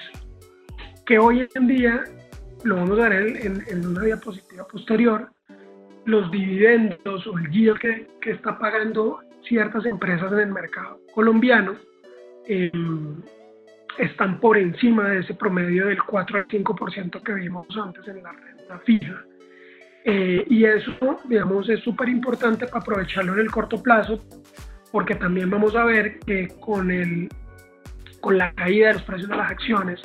que 1.05 1.17
hoy 1.17 1.47
en 1.55 1.67
día, 1.67 2.03
lo 2.63 2.75
vamos 2.77 2.99
a 2.99 3.09
ver 3.09 3.37
en, 3.45 3.85
una 3.85 4.01
diapositiva 4.01 4.65
posterior, 4.67 5.32
los 6.05 6.29
dividendos 6.31 7.25
o 7.27 7.37
el 7.37 7.49
yield 7.49 7.79
que, 7.79 8.07
que 8.21 8.31
está 8.31 8.57
pagando 8.57 9.19
ciertas 9.47 9.85
empresas 9.85 10.31
en 10.31 10.39
el 10.39 10.51
mercado 10.51 10.99
colombiano 11.13 11.75
eh, 12.47 12.71
están 13.97 14.39
por 14.39 14.57
encima 14.57 15.09
de 15.09 15.19
ese 15.19 15.33
promedio 15.33 15.87
del 15.87 16.01
4 16.03 16.37
al 16.39 16.47
5% 16.47 17.23
que 17.23 17.33
vimos 17.33 17.67
antes 17.77 18.07
en 18.07 18.23
la 18.23 18.31
renta 18.31 18.79
fija. 18.79 19.23
Eh, 20.05 20.45
y 20.49 20.65
eso, 20.65 20.91
digamos, 21.25 21.69
es 21.69 21.79
súper 21.81 22.09
importante 22.09 22.65
para 22.67 22.79
aprovecharlo 22.79 23.33
en 23.33 23.39
el 23.39 23.51
corto 23.51 23.81
plazo, 23.81 24.19
porque 24.91 25.15
también 25.15 25.49
vamos 25.49 25.75
a 25.75 25.85
ver 25.85 26.19
que 26.19 26.49
con, 26.59 26.91
el, 26.91 27.29
con 28.23 28.37
la 28.37 28.53
caída 28.53 28.87
de 28.87 28.93
los 28.93 29.03
precios 29.03 29.29
de 29.29 29.35
las 29.35 29.51
acciones, 29.51 29.99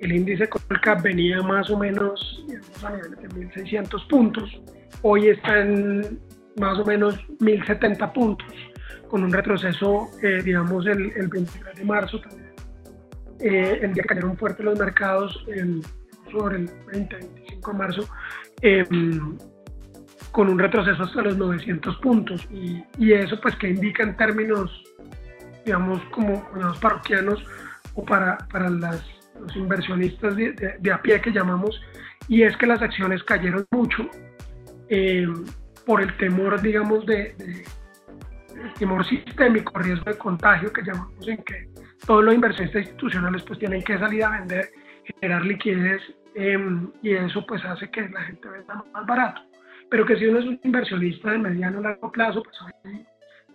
el 0.00 0.12
índice 0.12 0.48
Colcap 0.48 1.02
venía 1.02 1.42
más 1.42 1.68
o 1.68 1.78
menos 1.78 2.42
a 2.82 2.90
niveles 2.90 3.20
de 3.20 3.28
1.600 3.28 4.08
puntos, 4.08 4.62
hoy 5.02 5.28
está 5.28 5.60
en 5.60 6.18
más 6.56 6.78
o 6.78 6.84
menos 6.86 7.14
1.070 7.40 8.12
puntos, 8.14 8.48
con 9.08 9.22
un 9.22 9.30
retroceso, 9.30 10.08
eh, 10.22 10.40
digamos, 10.42 10.86
el, 10.86 11.12
el 11.14 11.28
23 11.28 11.76
de 11.76 11.84
marzo 11.84 12.18
también 12.20 12.48
eh, 13.40 13.80
el 13.82 13.92
día 13.92 14.02
que 14.02 14.08
cayeron 14.08 14.36
fuerte 14.38 14.62
los 14.62 14.78
mercados 14.78 15.44
sobre 16.32 16.56
el 16.56 16.68
20-25 16.86 17.66
de 17.66 17.78
marzo, 17.78 18.08
em, 18.62 19.36
con 20.32 20.48
un 20.48 20.58
retroceso 20.58 21.02
hasta 21.02 21.20
los 21.20 21.36
900 21.36 21.96
puntos. 21.98 22.48
Y, 22.50 22.82
y, 22.98 23.12
eso 23.12 23.38
pues 23.40 23.54
que 23.56 23.68
indica 23.68 24.02
en 24.02 24.16
términos, 24.16 24.82
digamos, 25.68 26.02
como 26.12 26.48
los 26.54 26.78
parroquianos 26.78 27.44
o 27.92 28.02
para, 28.02 28.38
para 28.50 28.70
las, 28.70 29.04
los 29.38 29.54
inversionistas 29.54 30.34
de, 30.34 30.52
de, 30.80 30.90
a 30.90 31.02
pie 31.02 31.20
que 31.20 31.30
llamamos, 31.30 31.78
y 32.26 32.42
es 32.42 32.56
que 32.56 32.66
las 32.66 32.80
acciones 32.80 33.22
cayeron 33.24 33.66
mucho 33.70 34.08
em, 34.88 35.44
por 35.84 36.00
el 36.00 36.16
temor, 36.16 36.62
digamos, 36.62 37.04
de, 37.04 37.34
de 37.34 37.64
temor 38.78 39.06
sistémico, 39.06 39.78
riesgo 39.78 40.10
de 40.10 40.16
contagio 40.16 40.72
que 40.72 40.82
llamamos 40.82 41.28
en 41.28 41.36
que 41.44 41.68
todos 42.06 42.24
los 42.24 42.34
inversionistas 42.34 42.84
institucionales 42.84 43.42
pues 43.42 43.58
tienen 43.58 43.82
que 43.82 43.98
salir 43.98 44.24
a 44.24 44.30
vender, 44.30 44.70
generar 45.20 45.44
liquidez 45.44 46.00
em, 46.34 46.90
y 47.02 47.12
eso 47.12 47.44
pues 47.46 47.62
hace 47.66 47.90
que 47.90 48.08
la 48.08 48.22
gente 48.22 48.48
venda 48.48 48.82
más 48.94 49.06
barato. 49.06 49.42
Pero 49.90 50.06
que 50.06 50.16
si 50.16 50.24
uno 50.24 50.38
es 50.38 50.46
un 50.46 50.58
inversionista 50.64 51.30
de 51.30 51.38
mediano 51.38 51.80
o 51.80 51.82
largo 51.82 52.10
plazo, 52.10 52.42
pues 52.42 52.56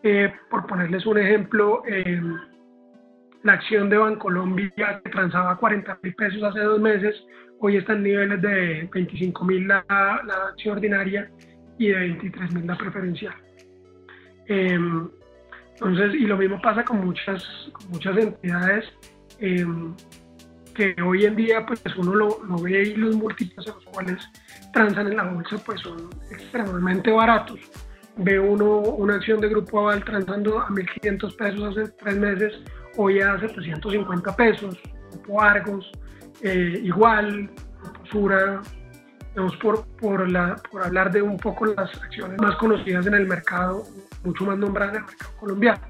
eh, 0.03 0.33
por 0.49 0.67
ponerles 0.67 1.05
un 1.05 1.17
ejemplo, 1.17 1.83
em, 1.87 2.37
la 3.43 3.53
acción 3.53 3.89
de 3.89 3.97
Bancolombia 3.97 5.01
que 5.03 5.09
transaba 5.09 5.57
40 5.57 5.99
mil 6.03 6.13
pesos 6.15 6.43
hace 6.43 6.59
dos 6.59 6.79
meses, 6.79 7.15
hoy 7.59 7.77
está 7.77 7.93
en 7.93 8.03
niveles 8.03 8.41
de 8.41 8.89
25 8.91 9.45
mil 9.45 9.67
la, 9.67 9.85
la, 9.89 10.35
acción 10.51 10.75
ordinaria 10.75 11.31
y 11.77 11.87
de 11.87 11.95
23 11.95 12.53
mil 12.53 12.67
la 12.67 12.77
preferencial. 12.77 13.33
Em, 14.47 15.09
entonces, 15.73 16.13
y 16.15 16.25
lo 16.27 16.37
mismo 16.37 16.61
pasa 16.61 16.83
con 16.83 17.05
muchas, 17.05 17.43
muchas 17.89 18.17
entidades 18.17 18.85
em, 19.39 19.95
que 20.73 20.95
hoy 21.01 21.25
en 21.25 21.35
día 21.35 21.65
pues 21.65 21.81
uno 21.97 22.13
lo, 22.13 22.57
ve 22.61 22.83
y 22.89 22.95
los 22.95 23.15
múltiplos 23.15 23.67
en 23.67 23.73
los 23.75 23.85
cuales 23.85 24.29
transan 24.73 25.07
en 25.07 25.17
la 25.17 25.23
bolsa 25.23 25.57
pues 25.65 25.79
son 25.81 26.09
extremadamente 26.31 27.11
baratos. 27.11 27.59
Ve 28.17 28.39
uno 28.39 28.79
una 28.79 29.15
acción 29.15 29.41
de 29.41 29.49
Grupo 29.49 29.79
Aval 29.79 30.03
transando 30.03 30.59
a 30.59 30.67
1.500 30.67 31.35
pesos 31.35 31.77
hace 31.77 31.91
tres 31.99 32.17
meses, 32.17 32.53
hoy 32.97 33.19
a 33.21 33.39
750 33.39 34.35
pesos. 34.35 34.79
Grupo 35.11 35.41
Argos, 35.41 35.91
eh, 36.41 36.79
igual, 36.83 37.49
Sura, 38.11 38.61
por, 39.61 39.85
por, 39.97 40.29
la, 40.29 40.55
por 40.71 40.83
hablar 40.83 41.11
de 41.11 41.21
un 41.21 41.37
poco 41.37 41.65
las 41.65 41.93
acciones 42.01 42.39
más 42.39 42.55
conocidas 42.57 43.05
en 43.07 43.15
el 43.15 43.27
mercado, 43.27 43.83
mucho 44.23 44.45
más 44.45 44.57
nombradas 44.57 44.95
en 44.95 45.01
el 45.01 45.07
mercado 45.07 45.31
colombiano. 45.39 45.81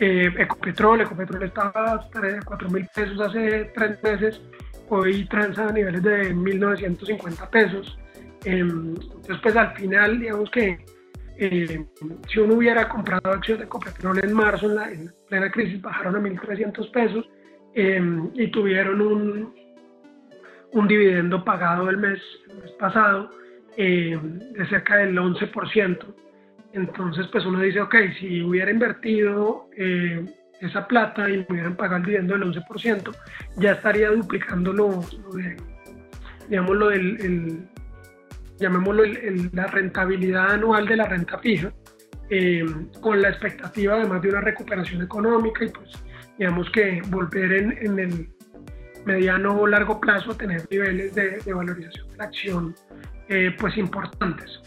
Eh, 0.00 0.30
Ecopetrol, 0.38 1.02
Ecopetrol 1.02 1.42
estaba 1.42 1.92
a 1.92 2.08
4 2.44 2.70
mil 2.70 2.88
pesos 2.94 3.20
hace 3.20 3.70
tres 3.74 4.02
meses, 4.02 4.40
hoy 4.88 5.26
transa 5.28 5.68
a 5.68 5.72
niveles 5.72 6.02
de 6.02 6.34
1.950 6.34 7.50
pesos. 7.50 7.98
Em, 8.44 8.96
entonces, 8.96 9.36
pues 9.42 9.54
al 9.54 9.74
final, 9.76 10.18
digamos 10.18 10.50
que 10.50 10.84
eh, 11.38 11.84
si 12.28 12.38
uno 12.38 12.54
hubiera 12.54 12.88
comprado 12.88 13.32
acciones 13.32 13.60
de 13.60 13.66
Ecopetrol 13.66 14.24
en 14.24 14.32
marzo, 14.32 14.66
en, 14.66 14.74
la, 14.74 14.90
plena 15.28 15.50
crisis, 15.50 15.80
bajaron 15.80 16.16
a 16.16 16.20
1.300 16.20 16.90
pesos 16.90 17.28
em, 17.74 18.30
y 18.34 18.48
tuvieron 18.48 19.00
un, 19.00 19.54
un 20.72 20.88
dividendo 20.88 21.44
pagado 21.44 21.88
el 21.90 21.98
mes, 21.98 22.20
pasado 22.78 23.30
eh, 23.76 24.18
de 24.20 24.66
cerca 24.68 24.96
del 24.96 25.16
11%. 25.16 25.98
Entonces, 26.72 27.26
pues 27.30 27.44
uno 27.44 27.60
dice, 27.60 27.80
ok, 27.80 27.94
si 28.18 28.42
hubiera 28.42 28.70
invertido 28.70 29.68
eh, 29.76 30.24
esa 30.60 30.86
plata 30.86 31.28
y 31.28 31.38
me 31.38 31.46
hubieran 31.50 31.76
pagado 31.76 31.98
el 31.98 32.04
dividendo 32.04 32.34
del 32.34 32.44
11%, 32.44 33.14
ya 33.56 33.72
estaría 33.72 34.10
duplicando 34.10 34.72
lo, 34.72 35.04
de, 35.34 35.56
digamos, 36.48 36.76
lo 36.76 36.88
del, 36.88 37.68
llamémoslo 38.58 39.04
la 39.52 39.66
rentabilidad 39.66 40.52
anual 40.52 40.86
de 40.86 40.96
la 40.96 41.04
renta 41.04 41.38
fija, 41.38 41.72
eh, 42.30 42.64
con 43.00 43.20
la 43.20 43.28
expectativa 43.28 43.94
además 43.94 44.22
de 44.22 44.28
una 44.30 44.40
recuperación 44.40 45.02
económica 45.02 45.64
y 45.64 45.68
pues 45.68 45.90
digamos 46.38 46.70
que 46.70 47.02
volver 47.08 47.52
en, 47.52 47.72
en 47.80 47.98
el 47.98 48.28
mediano 49.04 49.60
o 49.60 49.66
largo 49.66 50.00
plazo 50.00 50.34
tener 50.34 50.66
niveles 50.70 51.14
de, 51.14 51.52
valorización 51.52 52.08
de 52.08 52.16
la 52.16 52.24
acción 52.24 52.74
eh, 53.28 53.54
pues 53.58 53.76
importantes. 53.76 54.60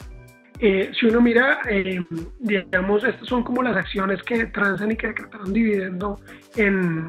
Eh, 0.60 0.92
si 0.98 1.08
uno 1.08 1.20
mira, 1.20 1.60
eh, 1.70 2.04
digamos, 2.40 3.04
estas 3.04 3.28
son 3.28 3.44
como 3.44 3.62
las 3.62 3.76
acciones 3.76 4.24
que 4.24 4.46
transan 4.48 4.92
y 4.92 4.96
que 4.96 5.08
decretaron 5.08 5.52
dividendo 5.52 6.20
en, 6.56 7.08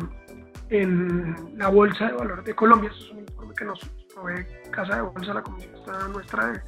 en 0.70 1.36
la 1.56 1.68
Bolsa 1.68 2.08
de 2.08 2.12
Valores 2.14 2.44
de 2.44 2.54
Colombia. 2.54 2.90
Eso 2.92 3.04
es 3.04 3.10
un 3.12 3.20
informe 3.20 3.54
que 3.56 3.64
nos 3.64 3.80
provee 4.16 4.46
Casa 4.70 4.96
de 4.96 5.02
Bolsa, 5.02 5.34
la 5.34 5.42
comisión 5.42 6.12
nuestra 6.12 6.52
de 6.52 6.60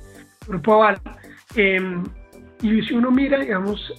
Grupo 0.46 0.74
Aval. 0.74 1.00
y 2.62 2.82
si 2.82 2.94
uno 2.94 3.10
mira, 3.10 3.38
digamos, 3.38 3.92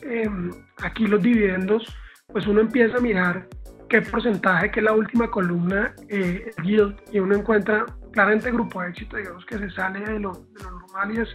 aquí 0.78 1.08
los 1.08 1.22
dividendos, 1.22 1.84
pues 2.28 2.46
uno 2.48 2.62
empieza 2.62 2.98
a 2.98 3.02
mirar 3.02 3.48
qué 3.90 4.02
porcentaje, 4.02 4.70
que 4.70 4.80
es 4.80 4.84
la 4.84 4.94
última 4.94 5.30
columna, 5.32 5.94
eh, 6.10 6.52
yield, 6.64 6.96
y 7.12 7.20
uno 7.20 7.36
encuentra 7.36 7.86
claramente 8.12 8.52
grupo 8.52 8.84
éxito, 8.84 9.18
digamos 9.18 9.46
que 9.46 9.58
se 9.58 9.70
sale 9.72 10.00
de 10.02 10.20
lo, 10.20 10.34
de 10.34 10.64
lo 10.64 10.72
normal 10.72 11.16
y 11.16 11.22
es 11.22 11.30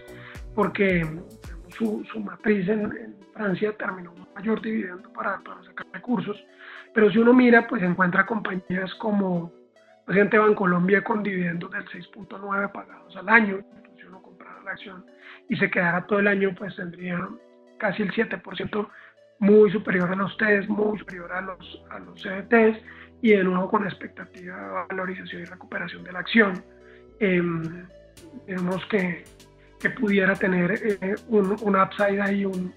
porque 0.54 1.04
su, 1.76 2.04
su, 2.12 2.20
matriz 2.20 2.68
en, 2.68 3.16
Francia 3.32 3.76
terminó 3.76 4.12
un 4.12 4.28
mayor 4.36 4.62
dividendo 4.62 5.12
para, 5.12 5.40
para 5.40 5.62
sacar 5.64 5.86
recursos, 5.92 6.36
pero 6.94 7.10
si 7.10 7.18
uno 7.18 7.32
mira, 7.32 7.66
pues 7.66 7.82
encuentra 7.82 8.24
compañías 8.24 8.94
como 9.00 9.52
Presidente 10.04 10.38
Bancolombia 10.38 11.02
con 11.02 11.22
dividendos 11.22 11.70
del 11.70 11.84
6.9 11.86 12.72
pagados 12.72 13.16
al 13.16 13.28
año, 13.28 13.60
si 13.96 14.04
uno 14.06 14.20
comprara 14.20 14.62
la 14.62 14.72
acción 14.72 15.04
y 15.48 15.56
se 15.56 15.70
quedara 15.70 16.06
todo 16.06 16.18
el 16.18 16.28
año, 16.28 16.54
pues 16.56 16.76
tendría 16.76 17.26
casi 17.78 18.02
el 18.02 18.12
7% 18.12 18.88
muy 19.38 19.70
superior 19.70 20.10
a 20.10 20.16
los 20.16 20.32
ustedes, 20.32 20.68
muy 20.68 20.98
superior 20.98 21.32
a 21.32 21.40
los, 21.40 21.82
a 21.90 21.98
los 21.98 22.20
CDTs 22.20 22.78
y 23.22 23.30
de 23.30 23.44
nuevo 23.44 23.70
con 23.70 23.84
expectativa 23.84 24.56
de 24.56 24.68
valorización 24.88 25.42
y 25.42 25.44
recuperación 25.46 26.04
de 26.04 26.12
la 26.12 26.18
acción. 26.18 26.64
Eh, 27.20 27.42
digamos 28.46 28.84
que, 28.86 29.24
que, 29.80 29.90
pudiera 29.90 30.34
tener 30.34 30.72
eh, 30.72 31.14
un, 31.28 31.56
un, 31.62 31.76
upside 31.76 32.20
ahí, 32.20 32.44
un, 32.44 32.74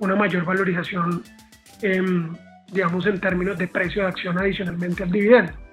una 0.00 0.14
mayor 0.14 0.44
valorización, 0.44 1.22
em, 1.82 2.34
digamos, 2.72 3.06
en 3.06 3.20
términos 3.20 3.56
de 3.58 3.68
precio 3.68 4.02
de 4.02 4.08
acción 4.08 4.38
adicionalmente 4.38 5.02
al 5.02 5.10
dividendo. 5.10 5.63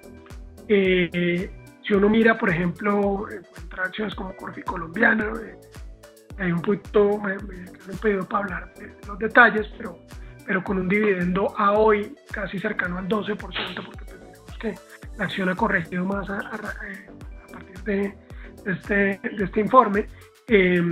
Eh, 0.74 1.50
si 1.86 1.92
uno 1.92 2.08
mira, 2.08 2.38
por 2.38 2.48
ejemplo, 2.48 3.26
encuentra 3.30 3.84
acciones 3.84 4.14
como 4.14 4.34
Corfi 4.36 4.62
Colombiana, 4.62 5.30
eh, 5.44 5.58
hay 6.38 6.50
un 6.50 6.62
punto, 6.62 7.18
me, 7.18 7.36
me, 7.40 7.64
he 7.64 7.96
pedido 8.00 8.26
para 8.26 8.44
hablar 8.44 8.74
de 8.74 8.94
los 9.06 9.18
detalles, 9.18 9.66
pero, 9.76 9.98
pero 10.46 10.64
con 10.64 10.78
un 10.78 10.88
dividendo 10.88 11.52
a 11.58 11.72
hoy 11.72 12.14
casi 12.30 12.58
cercano 12.58 12.96
al 12.96 13.06
12%, 13.06 13.36
porque 13.36 14.04
tenemos 14.06 14.58
que 14.58 14.74
la 15.18 15.24
acción 15.24 15.50
ha 15.50 15.54
corregido 15.54 16.06
más 16.06 16.30
a, 16.30 16.38
a 16.38 17.52
partir 17.52 17.78
de, 17.84 18.14
este, 18.64 19.20
este 19.22 19.60
informe. 19.60 20.06
Eh, 20.48 20.82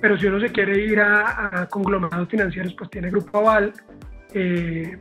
pero 0.00 0.16
si 0.16 0.26
uno 0.26 0.40
se 0.40 0.50
quiere 0.50 0.78
ir 0.78 1.00
a, 1.00 1.60
a, 1.60 1.68
conglomerados 1.68 2.30
financieros, 2.30 2.72
pues 2.72 2.88
tiene 2.88 3.10
Grupo 3.10 3.38
Aval, 3.40 3.74
eh, 4.32 4.98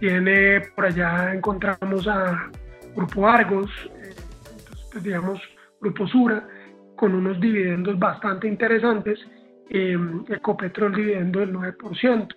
tiene 0.00 0.62
por 0.74 0.86
allá 0.86 1.34
encontramos 1.34 2.08
a 2.08 2.50
Grupo 2.96 3.28
Argos, 3.28 3.70
eh, 3.94 4.14
entonces, 4.58 4.88
pues, 4.90 5.04
digamos 5.04 5.40
Grupo 5.80 6.06
Sura, 6.08 6.48
con 6.96 7.14
unos 7.14 7.38
dividendos 7.40 7.98
bastante 7.98 8.48
interesantes, 8.48 9.20
eh, 9.68 9.98
Ecopetrol 10.28 10.94
dividendo 10.94 11.40
del 11.40 11.52
9%. 11.52 12.34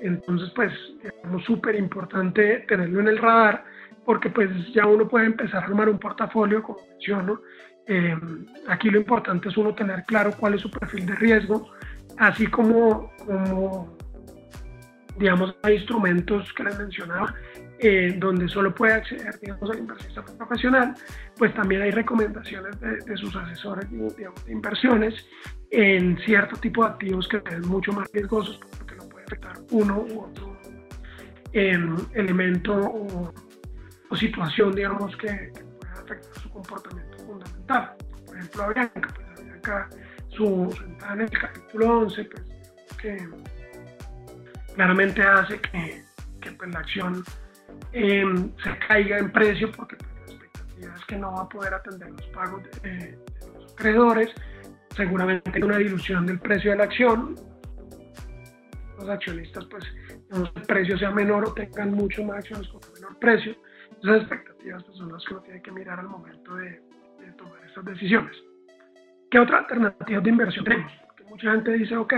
Entonces, 0.00 0.50
pues, 0.54 0.72
es 1.02 1.44
súper 1.44 1.74
importante 1.74 2.64
tenerlo 2.68 3.00
en 3.00 3.08
el 3.08 3.18
radar, 3.18 3.64
porque 4.04 4.30
pues 4.30 4.48
ya 4.72 4.86
uno 4.86 5.08
puede 5.08 5.26
empezar 5.26 5.62
a 5.62 5.66
armar 5.66 5.88
un 5.88 5.98
portafolio, 5.98 6.62
como 6.62 6.78
menciono. 6.88 7.42
Eh, 7.86 8.16
aquí 8.68 8.90
lo 8.90 8.98
importante 8.98 9.48
es 9.48 9.56
uno 9.56 9.74
tener 9.74 10.04
claro 10.04 10.30
cuál 10.38 10.54
es 10.54 10.60
su 10.60 10.70
perfil 10.70 11.06
de 11.06 11.14
riesgo, 11.16 11.70
así 12.16 12.46
como, 12.46 13.10
como 13.26 13.98
digamos, 15.18 15.54
hay 15.62 15.76
instrumentos 15.76 16.52
que 16.54 16.64
les 16.64 16.78
mencionaba, 16.78 17.34
eh, 17.80 18.14
donde 18.18 18.48
solo 18.48 18.74
puede 18.74 18.94
acceder, 18.94 19.38
digamos, 19.40 19.70
al 19.70 19.78
inversionista 19.78 20.24
profesional, 20.36 20.94
pues 21.36 21.54
también 21.54 21.82
hay 21.82 21.90
recomendaciones 21.90 22.78
de, 22.80 22.96
de 22.96 23.16
sus 23.16 23.34
asesores, 23.36 23.88
digamos, 23.90 24.44
de 24.44 24.52
inversiones 24.52 25.14
en 25.70 26.18
cierto 26.18 26.56
tipo 26.56 26.84
de 26.84 26.90
activos 26.90 27.28
que 27.28 27.40
son 27.40 27.68
mucho 27.68 27.92
más 27.92 28.08
riesgosos 28.12 28.58
porque 28.78 28.94
lo 28.94 29.08
puede 29.08 29.24
afectar 29.26 29.56
uno 29.70 30.04
u 30.10 30.20
otro 30.20 30.56
eh, 31.52 31.78
elemento 32.14 32.74
o, 32.74 33.32
o, 34.10 34.16
situación, 34.16 34.74
digamos, 34.74 35.16
que, 35.16 35.52
que 35.54 35.64
pueda 35.78 35.92
afectar 35.92 36.42
su 36.42 36.50
comportamiento 36.50 37.18
fundamental. 37.18 37.94
Por 38.26 38.36
ejemplo, 38.36 38.62
a 38.62 38.72
Bianca, 38.72 39.14
pues 39.14 39.26
a 39.28 39.42
Bianca, 39.42 39.90
su, 40.28 40.74
su 40.76 40.84
entrada 40.84 41.14
en 41.14 41.20
el 41.20 41.30
capítulo 41.30 41.98
11, 42.00 42.24
pues 42.24 42.42
que 43.00 43.28
claramente 44.74 45.22
hace 45.22 45.60
que, 45.60 46.04
que 46.40 46.52
pues, 46.52 46.70
la 46.72 46.80
acción 46.80 47.24
eh, 47.92 48.24
se 48.62 48.78
caiga 48.86 49.18
en 49.18 49.30
precio 49.32 49.70
porque 49.72 49.96
pues, 49.96 50.38
la 50.38 50.44
expectativa 50.44 50.94
es 50.94 51.04
que 51.06 51.16
no 51.16 51.32
va 51.32 51.42
a 51.42 51.48
poder 51.48 51.74
atender 51.74 52.10
los 52.10 52.26
pagos 52.28 52.62
de, 52.82 52.90
de 52.90 53.18
los 53.54 53.72
acreedores. 53.72 54.30
Seguramente 54.96 55.50
hay 55.54 55.62
una 55.62 55.78
dilución 55.78 56.26
del 56.26 56.40
precio 56.40 56.72
de 56.72 56.76
la 56.78 56.84
acción. 56.84 57.34
Los 58.98 59.08
accionistas, 59.08 59.64
pues, 59.66 59.84
el 60.32 60.62
precio 60.66 60.98
sea 60.98 61.10
menor 61.10 61.48
o 61.48 61.54
tengan 61.54 61.92
mucho 61.92 62.24
más 62.24 62.38
acciones 62.38 62.68
con 62.68 62.80
menor 62.94 63.16
precio. 63.18 63.54
Esas 64.02 64.22
expectativas 64.22 64.82
pues, 64.84 64.96
son 64.98 65.12
las 65.12 65.24
que 65.24 65.34
uno 65.34 65.42
tiene 65.42 65.62
que 65.62 65.72
mirar 65.72 66.00
al 66.00 66.08
momento 66.08 66.54
de, 66.56 66.82
de 67.20 67.32
tomar 67.36 67.64
estas 67.64 67.84
decisiones. 67.84 68.36
¿Qué 69.30 69.38
otra 69.38 69.58
alternativa 69.58 70.20
de 70.20 70.30
inversión 70.30 70.64
tenemos? 70.64 70.92
Porque 71.06 71.24
mucha 71.24 71.52
gente 71.52 71.72
dice, 71.72 71.96
ok, 71.96 72.14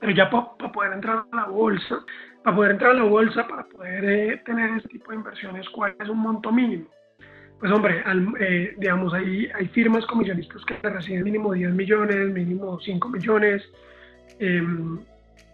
pero 0.00 0.12
ya 0.14 0.28
para 0.30 0.56
pa 0.56 0.72
poder 0.72 0.92
entrar 0.94 1.24
a 1.30 1.36
la 1.36 1.44
bolsa, 1.44 2.04
para 2.42 2.56
poder 2.56 2.72
entrar 2.72 2.90
a 2.92 2.94
la 2.94 3.04
bolsa, 3.04 3.46
para 3.46 3.64
poder 3.64 4.04
eh, 4.04 4.42
tener 4.44 4.76
este 4.76 4.88
tipo 4.88 5.10
de 5.10 5.16
inversiones, 5.16 5.68
¿cuál 5.70 5.94
es 5.98 6.08
un 6.08 6.18
monto 6.18 6.50
mínimo? 6.50 6.86
Pues 7.60 7.70
hombre, 7.70 8.02
al, 8.04 8.34
eh, 8.40 8.74
digamos, 8.78 9.14
hay, 9.14 9.48
hay 9.54 9.68
firmas 9.68 10.04
comisionistas 10.06 10.64
que 10.64 10.76
reciben 10.88 11.22
mínimo 11.22 11.52
10 11.52 11.72
millones, 11.72 12.32
mínimo 12.32 12.80
5 12.80 13.08
millones, 13.08 13.62
eh, 14.40 14.62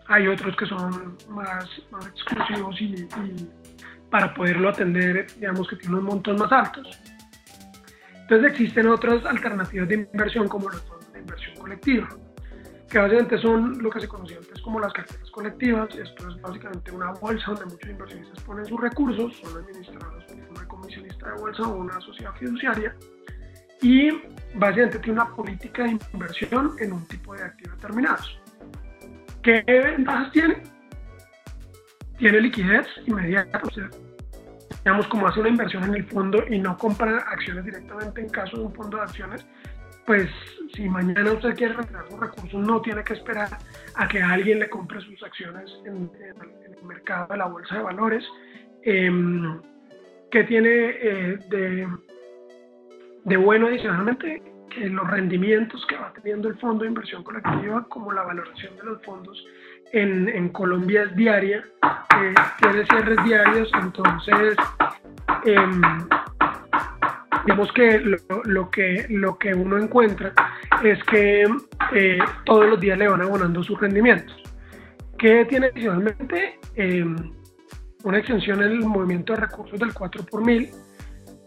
hay 0.07 0.27
otros 0.27 0.57
que 0.57 0.65
son 0.65 1.17
más, 1.29 1.69
más 1.91 2.07
exclusivos 2.07 2.81
y, 2.81 2.95
y, 2.95 3.51
para 4.11 4.33
poderlo 4.33 4.71
atender, 4.71 5.27
digamos 5.39 5.69
que 5.69 5.77
tienen 5.77 5.99
unos 5.99 6.15
montos 6.15 6.41
más 6.41 6.51
altos. 6.51 6.99
Entonces 8.23 8.53
existen 8.53 8.87
otras 8.89 9.25
alternativas 9.27 9.89
de 9.89 10.09
inversión 10.13 10.49
como 10.49 10.71
de 10.71 11.19
inversión 11.19 11.57
colectiva 11.57 12.09
que 12.89 12.99
básicamente 12.99 13.39
son 13.39 13.83
lo 13.83 13.91
que 13.91 14.01
se 14.01 14.09
conocía 14.09 14.39
antes 14.39 14.61
como 14.63 14.81
las 14.81 14.93
carteras 14.93 15.31
colectivas. 15.31 15.95
Esto 15.95 16.29
es 16.29 16.41
básicamente 16.41 16.91
una 16.91 17.13
bolsa 17.13 17.53
donde 17.53 17.67
muchos 17.67 17.91
inversionistas 17.91 18.43
ponen 18.45 18.65
sus 18.65 18.81
recursos, 18.81 19.37
son 19.37 19.63
administrados 19.63 20.25
por 20.25 20.51
una 20.51 20.69
comisionista 20.69 21.33
de 21.33 21.41
bolsa 21.41 21.63
o 21.63 21.77
una 21.77 22.01
sociedad 22.01 22.35
fiduciaria 22.37 22.95
y 23.83 24.11
básicamente 24.55 24.99
tiene 25.01 25.21
una 25.21 25.35
política 25.35 25.85
de 25.85 25.99
inversión 26.13 26.73
en 26.81 26.93
un 26.93 27.07
tipo 27.07 27.35
de 27.35 27.45
activos 27.45 27.77
determinados. 27.77 28.41
¿Qué 29.43 29.63
ventajas 29.67 30.33
tiene? 30.33 30.63
Tiene 32.19 32.41
liquidez 32.41 32.87
inmediata, 33.07 33.61
o 33.63 33.71
sea, 33.71 33.89
digamos 34.85 35.07
como 35.09 35.29
hace 35.29 35.41
una 35.41 35.51
inversión 35.51 35.85
en 35.85 35.95
el 35.95 36.05
fondo 36.07 36.43
y 36.49 36.59
no 36.59 36.77
compra 36.77 37.19
acciones 37.19 37.65
directamente 37.65 38.21
en 38.21 38.29
caso 38.31 38.57
de 38.57 38.63
un 38.65 38.75
fondo 38.75 38.97
de 38.97 39.05
acciones, 39.05 39.47
pues 40.09 40.27
si 40.75 40.89
mañana 40.89 41.33
usted 41.33 41.55
quiere 41.55 41.75
retirar 41.75 42.09
sus 42.09 42.19
recursos, 42.19 42.55
no 42.55 42.81
tiene 42.81 43.05
que 43.05 43.13
esperar 43.13 43.51
a 43.95 44.09
que 44.09 44.23
alguien 44.23 44.59
le 44.59 44.71
compre 44.71 45.03
sus 45.03 45.23
acciones 45.23 45.71
en, 45.85 46.11
el 46.19 46.83
mercado 46.83 47.27
de 47.29 47.37
la 47.37 47.45
bolsa 47.45 47.77
de 47.77 47.83
valores. 47.83 48.25
Eh, 48.85 49.11
que 50.31 50.45
tiene 50.45 50.71
eh, 50.71 51.39
de, 51.51 51.89
de, 53.25 53.37
bueno 53.37 53.67
adicionalmente? 53.67 54.43
Que 54.71 54.89
los 54.89 55.11
rendimientos 55.11 55.85
que 55.87 55.97
va 55.97 56.11
teniendo 56.15 56.49
el 56.49 56.59
fondo 56.59 56.85
de 56.85 56.89
inversión 56.89 57.23
colectiva, 57.23 57.87
como 57.91 58.11
la 58.11 58.23
valoración 58.23 58.77
de 58.77 58.85
los 58.85 59.03
fondos 59.03 59.45
en, 59.93 60.27
en 60.31 60.49
Colombia 60.51 61.03
es 61.03 61.17
diaria, 61.17 61.65
eh, 62.19 62.35
tiene 62.63 62.87
cierres 62.87 63.25
diarios, 63.25 63.71
entonces 63.83 64.57
em, 65.45 65.83
digamos 67.45 67.73
que 67.73 67.99
lo, 68.01 68.19
lo, 68.45 68.71
que 68.71 69.07
lo 69.09 69.39
que 69.39 69.55
uno 69.55 69.79
encuentra 69.79 70.33
es 70.83 71.03
que 71.05 71.45
eh, 71.95 72.19
todos 72.45 72.67
los 72.67 72.81
días 72.81 72.99
le 72.99 73.09
van 73.09 73.23
abonando 73.23 73.63
sus 73.63 73.81
rendimientos. 73.81 74.37
¿Qué 75.19 75.45
tiene 75.47 75.67
adicionalmente? 75.67 76.59
Eh, 76.77 77.05
una 78.05 78.19
extensión 78.19 78.63
en 78.63 78.73
el 78.73 78.81
movimiento 78.81 79.33
de 79.33 79.41
recursos 79.41 79.79
del 79.79 79.93
4 79.93 80.25
por 80.31 80.45
mil 80.45 80.71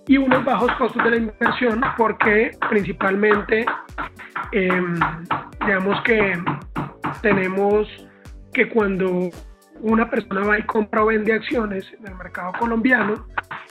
y 0.07 0.17
unos 0.17 0.43
bajos 0.43 0.71
costos 0.73 1.03
de 1.03 1.11
la 1.11 1.17
inversión 1.17 1.81
porque 1.97 2.51
principalmente 2.69 3.65
eh, 4.51 4.83
digamos 5.65 6.01
que 6.01 6.37
tenemos 7.21 7.87
que 8.53 8.67
cuando 8.67 9.29
una 9.81 10.09
persona 10.09 10.41
va 10.41 10.59
y 10.59 10.63
compra 10.63 11.03
o 11.03 11.07
vende 11.07 11.33
acciones 11.33 11.85
en 11.99 12.07
el 12.07 12.15
mercado 12.15 12.53
colombiano, 12.59 13.27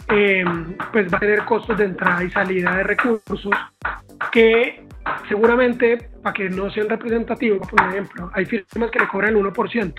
eh, 0.08 0.44
pues 0.92 1.12
va 1.12 1.16
a 1.16 1.20
tener 1.20 1.44
costos 1.44 1.78
de 1.78 1.84
entrada 1.84 2.22
y 2.24 2.30
salida 2.30 2.76
de 2.76 2.82
recursos 2.82 3.50
que 4.32 4.84
seguramente, 5.28 6.10
para 6.22 6.32
que 6.32 6.48
no 6.50 6.70
sean 6.70 6.88
representativos, 6.88 7.66
por 7.68 7.80
ejemplo, 7.88 8.30
hay 8.34 8.44
firmas 8.44 8.90
que 8.90 8.98
le 8.98 9.08
cobran 9.08 9.36
el 9.36 9.44
1%, 9.44 9.94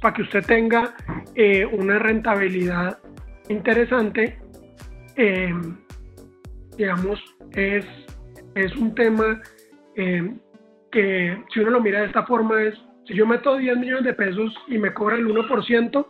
para 0.00 0.14
que 0.14 0.22
usted 0.22 0.44
tenga 0.44 0.94
eh, 1.34 1.64
una 1.66 1.98
rentabilidad 1.98 2.98
interesante, 3.48 4.38
eh, 5.16 5.54
digamos, 6.76 7.22
es, 7.52 7.84
es 8.54 8.74
un 8.76 8.94
tema 8.94 9.40
eh, 9.96 10.34
que 10.90 11.42
si 11.52 11.60
uno 11.60 11.70
lo 11.70 11.80
mira 11.80 12.00
de 12.00 12.06
esta 12.06 12.24
forma 12.24 12.62
es, 12.62 12.74
si 13.06 13.14
yo 13.14 13.26
meto 13.26 13.56
10 13.56 13.76
millones 13.78 14.04
de 14.04 14.14
pesos 14.14 14.54
y 14.68 14.78
me 14.78 14.92
cobra 14.92 15.16
el 15.16 15.26
1%, 15.26 16.06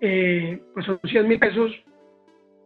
eh, 0.00 0.62
pues 0.74 0.86
son 0.86 1.00
100 1.02 1.28
mil 1.28 1.38
pesos 1.38 1.72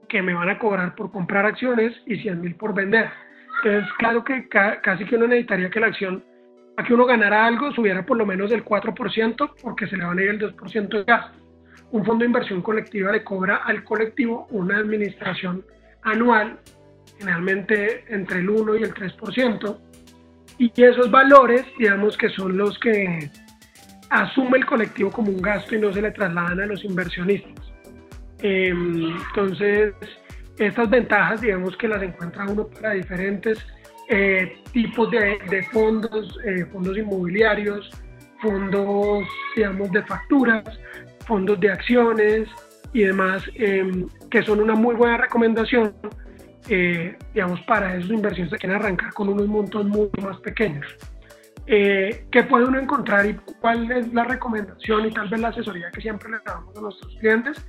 que 0.08 0.22
me 0.22 0.34
van 0.34 0.50
a 0.50 0.58
cobrar 0.58 0.94
por 0.94 1.10
comprar 1.12 1.46
acciones 1.46 1.94
y 2.06 2.16
100 2.16 2.40
mil 2.40 2.54
por 2.56 2.74
vender. 2.74 3.08
Entonces, 3.62 3.90
claro 3.98 4.24
que 4.24 4.48
ca 4.48 4.80
casi 4.80 5.04
que 5.04 5.16
uno 5.16 5.28
necesitaría 5.28 5.70
que 5.70 5.80
la 5.80 5.86
acción 5.86 6.24
para 6.76 6.86
que 6.86 6.94
uno 6.94 7.06
ganara 7.06 7.46
algo, 7.46 7.72
subiera 7.72 8.04
por 8.04 8.16
lo 8.16 8.26
menos 8.26 8.50
del 8.50 8.64
4% 8.64 9.54
porque 9.62 9.86
se 9.86 9.96
le 9.96 10.04
va 10.04 10.12
a 10.12 10.14
ir 10.14 10.28
el 10.28 10.40
2% 10.40 10.88
de 10.88 11.04
gasto. 11.04 11.38
Un 11.92 12.04
fondo 12.04 12.22
de 12.22 12.26
inversión 12.26 12.62
colectiva 12.62 13.12
le 13.12 13.24
cobra 13.24 13.56
al 13.56 13.84
colectivo 13.84 14.46
una 14.50 14.78
administración 14.78 15.64
anual, 16.02 16.58
generalmente 17.18 18.04
entre 18.08 18.38
el 18.38 18.48
1 18.48 18.76
y 18.76 18.82
el 18.84 18.94
3%, 18.94 19.78
y 20.58 20.82
esos 20.82 21.10
valores, 21.10 21.64
digamos 21.78 22.16
que 22.16 22.28
son 22.30 22.56
los 22.56 22.78
que 22.78 23.30
asume 24.10 24.58
el 24.58 24.66
colectivo 24.66 25.10
como 25.10 25.30
un 25.30 25.40
gasto 25.40 25.74
y 25.74 25.80
no 25.80 25.92
se 25.92 26.02
le 26.02 26.10
trasladan 26.10 26.60
a 26.60 26.66
los 26.66 26.84
inversionistas. 26.84 27.72
Em, 28.42 29.16
entonces, 29.28 29.94
estas 30.58 30.90
ventajas, 30.90 31.40
digamos 31.40 31.76
que 31.76 31.88
las 31.88 32.02
encuentra 32.02 32.44
uno 32.46 32.66
para 32.66 32.92
diferentes 32.92 33.58
eh, 34.08 34.60
tipos 34.72 35.10
de, 35.10 35.66
fondos, 35.72 36.36
eh, 36.44 36.64
fondos 36.72 36.98
inmobiliarios, 36.98 37.90
fondos, 38.42 39.24
digamos, 39.54 39.90
de 39.92 40.02
facturas, 40.02 40.64
fondos 41.26 41.60
de 41.60 41.70
acciones 41.70 42.48
y 42.92 43.04
demás, 43.04 43.44
em, 43.54 44.08
que 44.30 44.42
son 44.42 44.60
una 44.60 44.74
muy 44.74 44.96
buena 44.96 45.18
recomendación, 45.18 45.94
eh, 46.68 47.16
digamos, 47.34 47.60
para 47.62 47.96
esos 47.96 48.10
inversiones 48.10 48.52
que 48.52 48.58
quieren 48.58 48.78
arrancar 48.78 49.12
con 49.12 49.28
unos 49.28 49.46
montos 49.46 49.86
mucho 49.86 50.20
más 50.22 50.38
pequeños. 50.38 50.86
¿Qué 51.70 52.42
puede 52.48 52.64
uno 52.64 52.80
encontrar 52.80 53.26
y 53.26 53.34
cuál 53.60 53.92
es 53.92 54.12
la 54.12 54.24
recomendación 54.24 55.06
y 55.06 55.12
tal 55.12 55.28
vez 55.28 55.40
la 55.40 55.48
asesoría 55.48 55.88
que 55.92 56.00
siempre 56.00 56.28
le 56.28 56.38
damos 56.44 56.76
a 56.76 56.80
nuestros 56.80 57.16
clientes? 57.18 57.64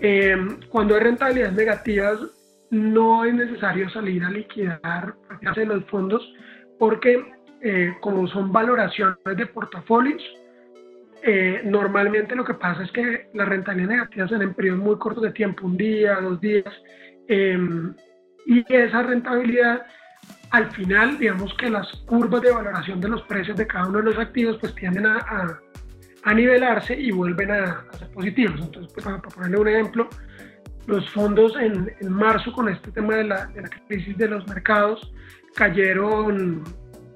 Em, 0.00 0.60
cuando 0.68 0.94
hay 0.94 1.00
rentabilidades 1.00 1.56
negativas, 1.56 2.20
no 2.70 3.24
es 3.24 3.34
necesario 3.34 3.90
salir 3.90 4.22
a 4.22 4.30
liquidar 4.30 5.14
de 5.56 5.66
los 5.66 5.84
fondos 5.86 6.22
porque 6.78 7.24
eh, 7.62 7.94
como 8.00 8.28
son 8.28 8.52
valoraciones 8.52 9.16
de 9.24 9.46
portafolios, 9.46 10.22
eh, 11.22 11.62
normalmente 11.64 12.36
lo 12.36 12.44
que 12.44 12.54
pasa 12.54 12.84
es 12.84 12.92
que 12.92 13.28
las 13.34 13.48
rentabilidades 13.48 13.96
negativas 13.96 14.30
son 14.30 14.42
en 14.42 14.54
periodos 14.54 14.82
muy 14.82 14.96
cortos 14.98 15.24
de 15.24 15.32
tiempo, 15.32 15.66
un 15.66 15.76
día, 15.76 16.20
dos 16.20 16.40
días, 16.40 16.72
em, 17.26 17.94
y 18.46 18.64
esa 18.72 19.02
rentabilidad 19.02 19.84
al 20.50 20.70
final, 20.72 21.18
digamos 21.18 21.52
que 21.54 21.70
las 21.70 21.88
curvas 22.06 22.42
de 22.42 22.52
valoración 22.52 23.00
de 23.00 23.08
los 23.08 23.22
precios 23.22 23.56
de 23.56 23.66
cada 23.66 23.88
uno 23.88 23.98
de 23.98 24.04
los 24.04 24.18
activos 24.18 24.58
pues 24.60 24.74
tienden 24.74 25.06
a 25.06 25.60
a 26.26 26.34
nivelarse 26.34 26.94
y 26.98 27.12
vuelven 27.12 27.52
a, 27.52 27.84
ser 27.98 28.10
positivos. 28.10 28.60
Entonces, 28.60 28.92
pues, 28.92 29.06
para, 29.06 29.22
ponerle 29.22 29.58
un 29.58 29.68
ejemplo, 29.68 30.08
los 30.86 31.08
fondos 31.10 31.56
en, 31.56 31.92
en 32.00 32.12
marzo 32.12 32.52
con 32.52 32.68
este 32.68 32.90
tema 32.90 33.14
de 33.14 33.24
la, 33.24 33.46
de 33.46 33.62
la, 33.62 33.68
crisis 33.68 34.18
de 34.18 34.28
los 34.28 34.46
mercados 34.48 35.12
cayeron 35.54 36.64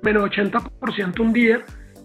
menos 0.02 0.30
80% 0.30 1.20
un 1.20 1.32
día. 1.32 1.64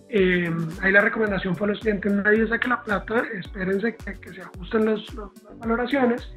Eh, 0.09 0.51
ahí 0.81 0.91
la 0.91 1.01
recomendación 1.01 1.55
fue 1.55 1.67
a 1.67 1.71
los 1.71 1.79
clientes, 1.79 2.11
nadie 2.11 2.47
saque 2.47 2.67
la 2.67 2.81
plata, 2.81 3.23
espérense 3.35 3.95
que, 3.95 4.13
que 4.19 4.33
se 4.33 4.41
ajusten 4.41 4.85
las 4.85 5.01
valoraciones 5.59 6.27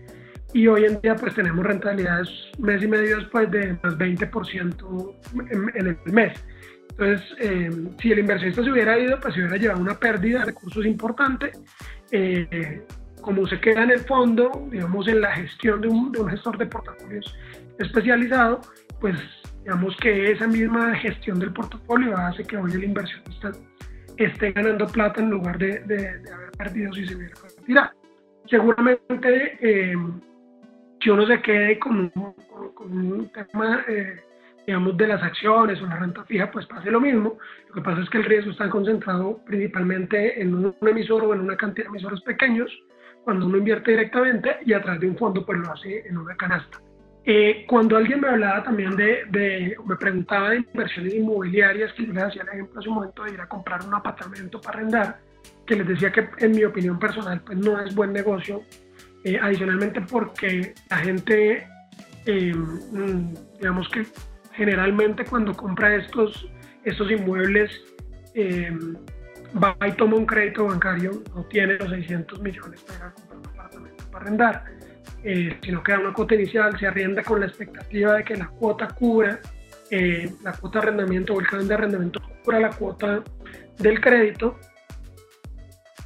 y 0.55 0.67
hoy 0.67 0.85
en 0.85 1.01
día 1.01 1.15
pues 1.17 1.35
tenemos 1.35 1.65
rentabilidades 1.65 2.29
mes 2.59 2.83
y 2.83 2.87
medio 2.87 3.17
después 3.19 3.51
de 3.51 3.79
más 3.83 3.99
20% 3.99 5.15
en, 5.51 5.71
en 5.75 5.87
el 5.87 6.13
mes. 6.13 6.33
Entonces, 6.99 7.37
eh, 7.39 7.71
si 8.01 8.11
el 8.11 8.19
inversionista 8.19 8.65
se 8.65 8.71
hubiera 8.73 8.99
ido, 8.99 9.21
pues 9.21 9.35
se 9.35 9.41
hubiera 9.41 9.57
llevado 9.57 9.81
una 9.81 9.95
pérdida 9.95 10.41
de 10.41 10.47
recursos 10.47 10.85
importante. 10.85 11.53
Eh, 12.11 12.83
como 13.21 13.47
se 13.47 13.61
queda 13.61 13.85
en 13.85 13.91
el 13.91 14.01
fondo, 14.01 14.67
digamos, 14.71 15.07
en 15.07 15.21
la 15.21 15.33
gestión 15.33 15.81
de 15.81 15.89
un, 15.89 16.11
de 16.11 16.21
un, 16.21 16.31
gestor 16.31 16.59
de 16.59 16.67
portafolios 16.67 17.37
especializado, 17.79 18.61
pues 19.01 19.17
digamos 19.63 19.97
que 19.99 20.33
esa 20.33 20.47
misma 20.49 20.95
gestión 20.97 21.39
del 21.39 21.53
portafolio 21.53 22.17
hace 22.17 22.43
que 22.45 22.57
hoy 22.57 22.73
el 22.73 22.85
inversionista 22.85 23.53
esté 24.17 24.53
ganando 24.53 24.87
plata 24.87 25.21
en 25.21 25.31
lugar 25.31 25.59
de, 25.59 25.81
de, 25.81 26.09
haber 26.09 26.51
perdido 26.57 26.93
si 26.95 27.07
se 27.07 27.15
hubiera 27.15 27.35
retirado. 27.43 27.91
Seguramente, 28.47 29.59
eh, 29.61 29.95
si 31.01 31.11
uno 31.11 31.27
se 31.27 31.41
quede 31.43 31.79
con 31.79 32.11
un, 32.15 32.35
con 32.75 32.93
un 32.93 33.31
tema 33.31 33.85
digamos, 34.69 34.99
de 34.99 35.07
las 35.07 35.23
acciones 35.23 35.81
o 35.81 35.87
la 35.87 35.97
renta 35.97 36.25
fija, 36.25 36.51
pues 36.51 36.67
pase 36.67 36.91
lo 36.91 37.01
mismo. 37.01 37.39
Lo 37.69 37.75
que 37.75 37.81
pasa 37.81 38.03
es 38.03 38.11
que 38.11 38.19
el 38.19 38.25
riesgo 38.25 38.51
está 38.51 38.69
concentrado 38.69 39.41
principalmente 39.47 40.43
en 40.43 40.55
un 40.55 40.77
emisor 40.83 41.25
o 41.25 41.33
en 41.33 41.41
una 41.41 41.57
cantidad 41.57 41.87
de 41.87 41.89
emisores 41.89 42.21
pequeños, 42.21 42.71
cuando 43.25 43.47
uno 43.47 43.57
invierte 43.57 43.93
directamente 43.93 44.59
y 44.67 44.75
a 44.75 44.83
través 44.83 45.01
de 45.01 45.09
un 45.09 45.17
fondo, 45.17 45.45
pues 45.47 45.59
lo 45.59 45.73
hace 45.73 46.07
en 46.07 46.19
una 46.19 46.37
canasta. 46.37 46.83
Eh, 47.25 47.65
cuando 47.67 47.97
alguien 47.97 48.21
me 48.21 48.29
hablaba 48.29 48.63
también 48.63 48.95
de, 48.95 49.25
de, 49.31 49.75
me 49.87 49.97
preguntaba 49.97 50.51
de 50.51 50.59
inversiones 50.59 51.15
inmobiliarias, 51.15 51.91
que 51.95 52.05
yo 52.05 52.13
le 52.13 52.21
hacía 52.21 52.43
el 52.43 52.49
ejemplo 52.49 52.79
hace 52.79 52.91
un 52.91 52.97
momento 52.97 53.25
de 53.25 53.33
ir 53.33 53.41
a 53.41 53.49
comprar 53.49 53.83
un 53.87 53.95
apartamento 53.95 54.61
para 54.61 54.81
arrendar, 54.81 55.19
que 55.67 55.77
les 55.77 55.89
decía 55.89 56.13
que 56.13 56.29
en 56.41 56.53
mi 56.53 56.65
opinión 56.65 56.99
personal, 56.99 57.41
pues 57.41 57.57
no 57.57 57.81
es 57.81 57.95
buen 57.95 58.13
negocio, 58.13 58.63
eh, 59.29 59.39
adicionalmente 59.41 60.01
porque 60.01 60.75
la 60.91 60.97
gente, 60.99 61.67
eh, 62.25 62.55
mm, 62.55 63.35
digamos 63.59 63.89
que 63.91 64.07
generalmente 64.53 65.25
cuando 65.25 65.55
compra 65.55 65.97
estos, 65.97 66.49
estos 66.85 67.11
inmuebles 67.11 67.71
eh, 68.35 68.71
va 69.63 69.77
y 69.87 69.93
toma 69.93 70.17
un 70.17 70.25
crédito 70.25 70.67
bancario, 70.67 71.23
no 71.35 71.45
tiene 71.45 71.75
los 71.75 71.91
600 71.91 72.41
millones 72.41 72.81
para 72.83 73.13
comprar 73.13 73.39
un 73.39 73.47
apartamento 73.47 74.05
para 74.11 74.25
arrendar, 74.25 74.65
sino 75.63 75.83
que 75.83 75.93
da 75.93 75.99
una 75.99 76.13
cuota 76.15 76.35
inicial, 76.35 76.79
se 76.79 76.87
arrienda 76.87 77.23
con 77.23 77.41
la 77.41 77.47
expectativa 77.47 78.15
de 78.15 78.25
que 78.25 78.37
la 78.37 78.49
cuota 78.49 78.89
cubra, 78.89 79.41
la 79.91 80.53
cuota 80.53 80.81
de 80.81 80.87
arrendamiento 80.87 81.35
o 81.35 81.41
el 81.41 81.47
plan 81.47 81.69
de 81.69 81.75
arrendamiento 81.75 82.21
cubra 82.45 82.61
la 82.61 82.71
cuota 82.71 83.23
del 83.79 84.01
crédito. 84.01 84.59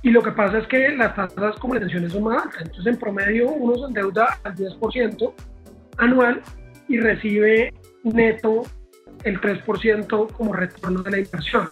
Y 0.03 0.11
lo 0.11 0.23
que 0.23 0.33
pasa 0.33 0.59
es 0.59 0.67
que 0.67 0.97
las 0.97 1.15
tasas 1.15 1.57
como 1.59 1.75
retenciones 1.75 2.13
son 2.13 2.25
más 2.25 2.45
altas. 2.45 2.63
Entonces, 2.63 2.87
en 2.93 2.99
promedio, 2.99 3.51
uno 3.51 3.77
se 3.77 3.85
endeuda 3.85 4.39
al 4.43 4.55
10% 4.55 5.33
anual 5.99 6.43
y 6.89 6.99
recibe 6.99 7.73
neto 8.03 8.63
el 9.25 9.41
3% 9.41 10.33
como 10.33 10.53
retorno 10.53 11.03
de 11.03 11.11
la 11.11 11.19
inversión. 11.19 11.69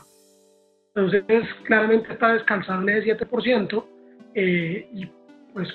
Entonces, 0.95 1.45
claramente 1.65 2.13
está 2.13 2.35
descalzable 2.35 3.01
de 3.01 3.17
7% 3.19 3.85
eh, 4.35 4.89
y 4.93 5.07
pues 5.53 5.69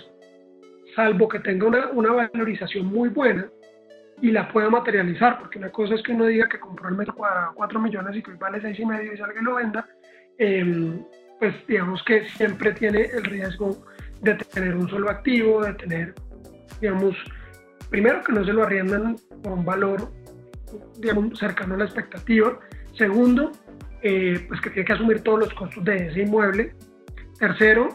salvo 0.95 1.27
que 1.27 1.39
tenga 1.39 1.67
una, 1.67 1.89
una, 1.91 2.11
valorización 2.13 2.85
muy 2.85 3.09
buena 3.09 3.49
y 4.21 4.31
la 4.31 4.47
pueda 4.47 4.69
materializar, 4.69 5.39
porque 5.39 5.57
una 5.57 5.71
cosa 5.71 5.95
es 5.95 6.03
que 6.03 6.13
uno 6.13 6.25
diga 6.25 6.47
que 6.47 6.59
compró 6.59 6.87
el 6.87 6.95
metro 6.95 7.15
cuadrado 7.15 7.51
4 7.55 7.79
millones 7.81 8.15
y 8.15 8.23
que 8.23 8.33
vale 8.33 8.61
6 8.61 8.79
y 8.79 8.85
medio 8.85 9.13
y 9.13 9.17
salga 9.17 9.41
y 9.41 9.43
lo 9.43 9.55
venda, 9.55 9.85
eh, 10.37 11.03
pues 11.39 11.53
digamos 11.67 12.01
que 12.03 12.27
siempre 12.29 12.73
tiene 12.73 13.01
el 13.01 13.23
riesgo 13.23 13.85
de 14.21 14.35
tener 14.35 14.75
un 14.75 14.89
solo 14.89 15.09
activo, 15.09 15.63
de 15.63 15.73
tener, 15.73 16.15
digamos, 16.81 17.15
primero 17.89 18.23
que 18.23 18.33
no 18.33 18.45
se 18.45 18.53
lo 18.53 18.63
arriendan 18.63 19.15
por 19.43 19.53
un 19.53 19.65
valor 19.65 20.09
digamos, 20.97 21.37
cercano 21.37 21.75
a 21.75 21.77
la 21.77 21.85
expectativa. 21.85 22.59
Segundo, 22.97 23.51
eh, 24.01 24.45
pues 24.47 24.61
que 24.61 24.69
tiene 24.69 24.85
que 24.85 24.93
asumir 24.93 25.21
todos 25.21 25.39
los 25.39 25.53
costos 25.53 25.83
de 25.83 26.07
ese 26.07 26.21
inmueble. 26.21 26.75
Tercero, 27.39 27.89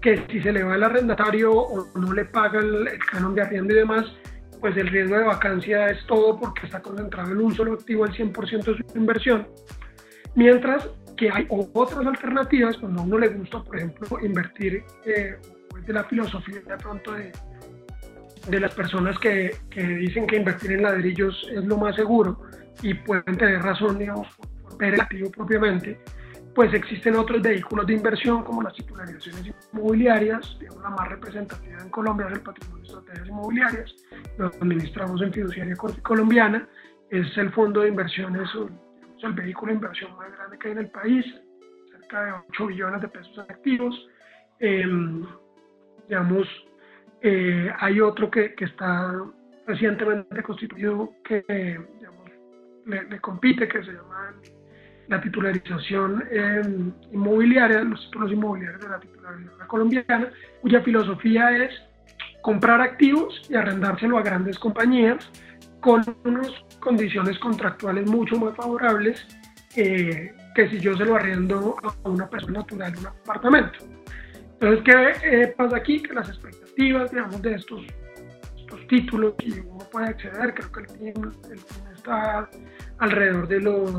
que 0.00 0.24
si 0.30 0.40
se 0.40 0.52
le 0.52 0.62
va 0.62 0.74
el 0.74 0.82
arrendatario 0.82 1.52
o 1.52 1.98
no 1.98 2.12
le 2.12 2.24
paga 2.24 2.60
el, 2.60 2.88
canon 3.10 3.34
de 3.34 3.42
arriendo 3.42 3.72
y 3.74 3.78
demás, 3.78 4.06
pues 4.60 4.76
el 4.76 4.88
riesgo 4.88 5.16
de 5.16 5.24
vacancia 5.24 5.90
es 5.90 6.04
todo 6.06 6.38
porque 6.38 6.66
está 6.66 6.80
concentrado 6.80 7.32
en 7.32 7.40
un 7.40 7.54
solo 7.54 7.74
activo 7.74 8.04
el 8.04 8.12
100% 8.12 8.64
de 8.64 8.76
su 8.76 8.98
inversión. 8.98 9.46
Mientras 10.34 10.88
que 11.16 11.30
hay 11.30 11.46
otras 11.48 12.06
alternativas 12.06 12.76
cuando 12.78 13.00
a 13.00 13.04
uno 13.04 13.18
le 13.18 13.28
gusta, 13.28 13.62
por 13.62 13.76
ejemplo, 13.76 14.18
invertir, 14.22 14.84
eh, 15.04 15.36
de 15.86 15.92
la 15.92 16.04
filosofía 16.04 16.60
de 16.60 16.76
pronto 16.76 17.12
de, 17.12 17.32
de 18.48 18.60
las 18.60 18.74
personas 18.74 19.18
que, 19.18 19.56
que, 19.70 19.82
dicen 19.82 20.26
que 20.26 20.36
invertir 20.36 20.72
en 20.72 20.82
ladrillos 20.82 21.48
es 21.52 21.64
lo 21.64 21.76
más 21.76 21.96
seguro 21.96 22.40
y 22.82 22.94
pueden 22.94 23.36
tener 23.36 23.62
razón, 23.62 23.98
digamos, 23.98 24.28
por 24.36 24.78
ver 24.78 24.94
el 24.94 25.00
activo 25.00 25.30
propiamente, 25.30 25.98
pues 26.54 26.72
existen 26.74 27.16
otros 27.16 27.40
vehículos 27.40 27.86
de 27.86 27.94
inversión 27.94 28.44
como 28.44 28.62
las 28.62 28.74
titularizaciones 28.74 29.54
inmobiliarias, 29.72 30.56
digamos, 30.60 30.82
la 30.82 30.90
más 30.90 31.08
representativa 31.08 31.78
en 31.80 31.88
Colombia 31.88 32.26
es 32.28 32.34
el 32.34 32.40
patrimonio 32.40 32.82
de 32.82 32.88
estrategias 32.88 33.28
inmobiliarias, 33.28 33.94
lo 34.38 34.46
administramos 34.46 35.22
en 35.22 35.32
Fiduciaria 35.32 35.76
Colombiana, 36.02 36.68
es 37.10 37.26
el 37.36 37.50
fondo 37.52 37.80
de 37.80 37.88
inversiones, 37.88 38.48
el 39.24 39.32
vehículo 39.32 39.70
de 39.70 39.76
inversión 39.76 40.16
más 40.16 40.32
grande 40.32 40.58
que 40.58 40.68
hay 40.68 40.72
en 40.72 40.78
el 40.78 40.90
país, 40.90 41.24
cerca 41.90 42.24
de 42.24 42.32
8 42.50 42.66
billones 42.66 43.02
de 43.02 43.08
pesos 43.08 43.38
en 43.38 43.50
activos, 43.50 44.08
em, 44.58 45.24
digamos, 46.08 46.48
eh, 47.20 47.72
hay 47.78 48.00
otro 48.00 48.30
que, 48.30 48.54
que, 48.54 48.64
está 48.64 49.14
recientemente 49.66 50.42
constituido 50.42 51.12
que 51.24 51.44
le, 52.86 53.20
compite, 53.20 53.68
que 53.68 53.82
se 53.84 53.92
llama 53.92 54.34
la 55.08 55.20
titularización 55.20 56.24
inmobiliaria, 57.12 57.84
los 57.84 58.00
títulos 58.06 58.32
inmobiliarios 58.32 58.80
de 58.80 58.88
la 58.88 59.00
titularidad 59.00 59.66
colombiana, 59.68 60.32
cuya 60.60 60.80
filosofía 60.82 61.56
es 61.56 61.70
comprar 62.42 62.80
activos 62.80 63.40
y 63.48 63.54
arrendárselo 63.54 64.18
a 64.18 64.22
grandes 64.22 64.58
compañías 64.58 65.30
con 65.82 66.02
unas 66.24 66.48
condiciones 66.80 67.38
contractuales 67.38 68.06
mucho 68.06 68.36
más 68.38 68.56
favorables 68.56 69.26
eh, 69.76 70.34
que 70.54 70.70
si 70.70 70.80
yo 70.80 70.96
se 70.96 71.04
lo 71.04 71.16
arriendo 71.16 71.76
a 71.82 72.08
una 72.08 72.28
persona 72.28 72.60
natural 72.60 72.94
un 72.98 73.06
apartamento. 73.06 73.78
Entonces, 74.54 74.84
¿qué 74.84 75.42
eh, 75.42 75.48
pasa 75.48 75.76
aquí? 75.76 76.00
Que 76.02 76.14
las 76.14 76.28
expectativas, 76.28 77.10
digamos, 77.10 77.42
de 77.42 77.54
estos, 77.54 77.82
estos 78.56 78.86
títulos 78.86 79.34
y 79.40 79.58
uno 79.58 79.78
puede 79.90 80.06
acceder, 80.06 80.54
creo 80.54 80.72
que 80.72 80.80
el 80.80 80.86
team, 80.86 81.32
el 81.50 81.60
está 81.96 82.48
alrededor 82.98 83.48
de 83.48 83.60
los, 83.60 83.90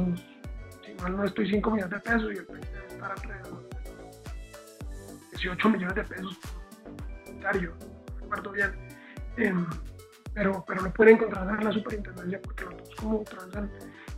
si 0.85 0.93
mal 1.01 1.17
no 1.17 1.25
estoy, 1.25 1.49
5 1.49 1.69
millones 1.69 1.91
de 1.91 1.99
pesos 1.99 2.33
y 2.33 2.37
el 2.37 2.45
país 2.45 2.65
debe 2.71 2.87
estar 2.87 3.11
alrededor 3.11 3.69
de 3.69 3.77
18 5.31 5.69
millones 5.69 5.95
de 5.95 6.03
pesos 6.03 6.39
no 7.43 8.19
recuerdo 8.21 8.51
bien. 8.51 8.71
Em, 9.37 9.65
pero, 10.33 10.63
pero 10.67 10.83
lo 10.83 10.93
pueden 10.93 11.15
encontrar 11.15 11.59
en 11.59 11.65
la 11.65 11.71
superintendencia 11.71 12.41
porque 12.41 12.65
nosotros 12.65 12.95
como 12.95 13.23
transan, 13.23 13.71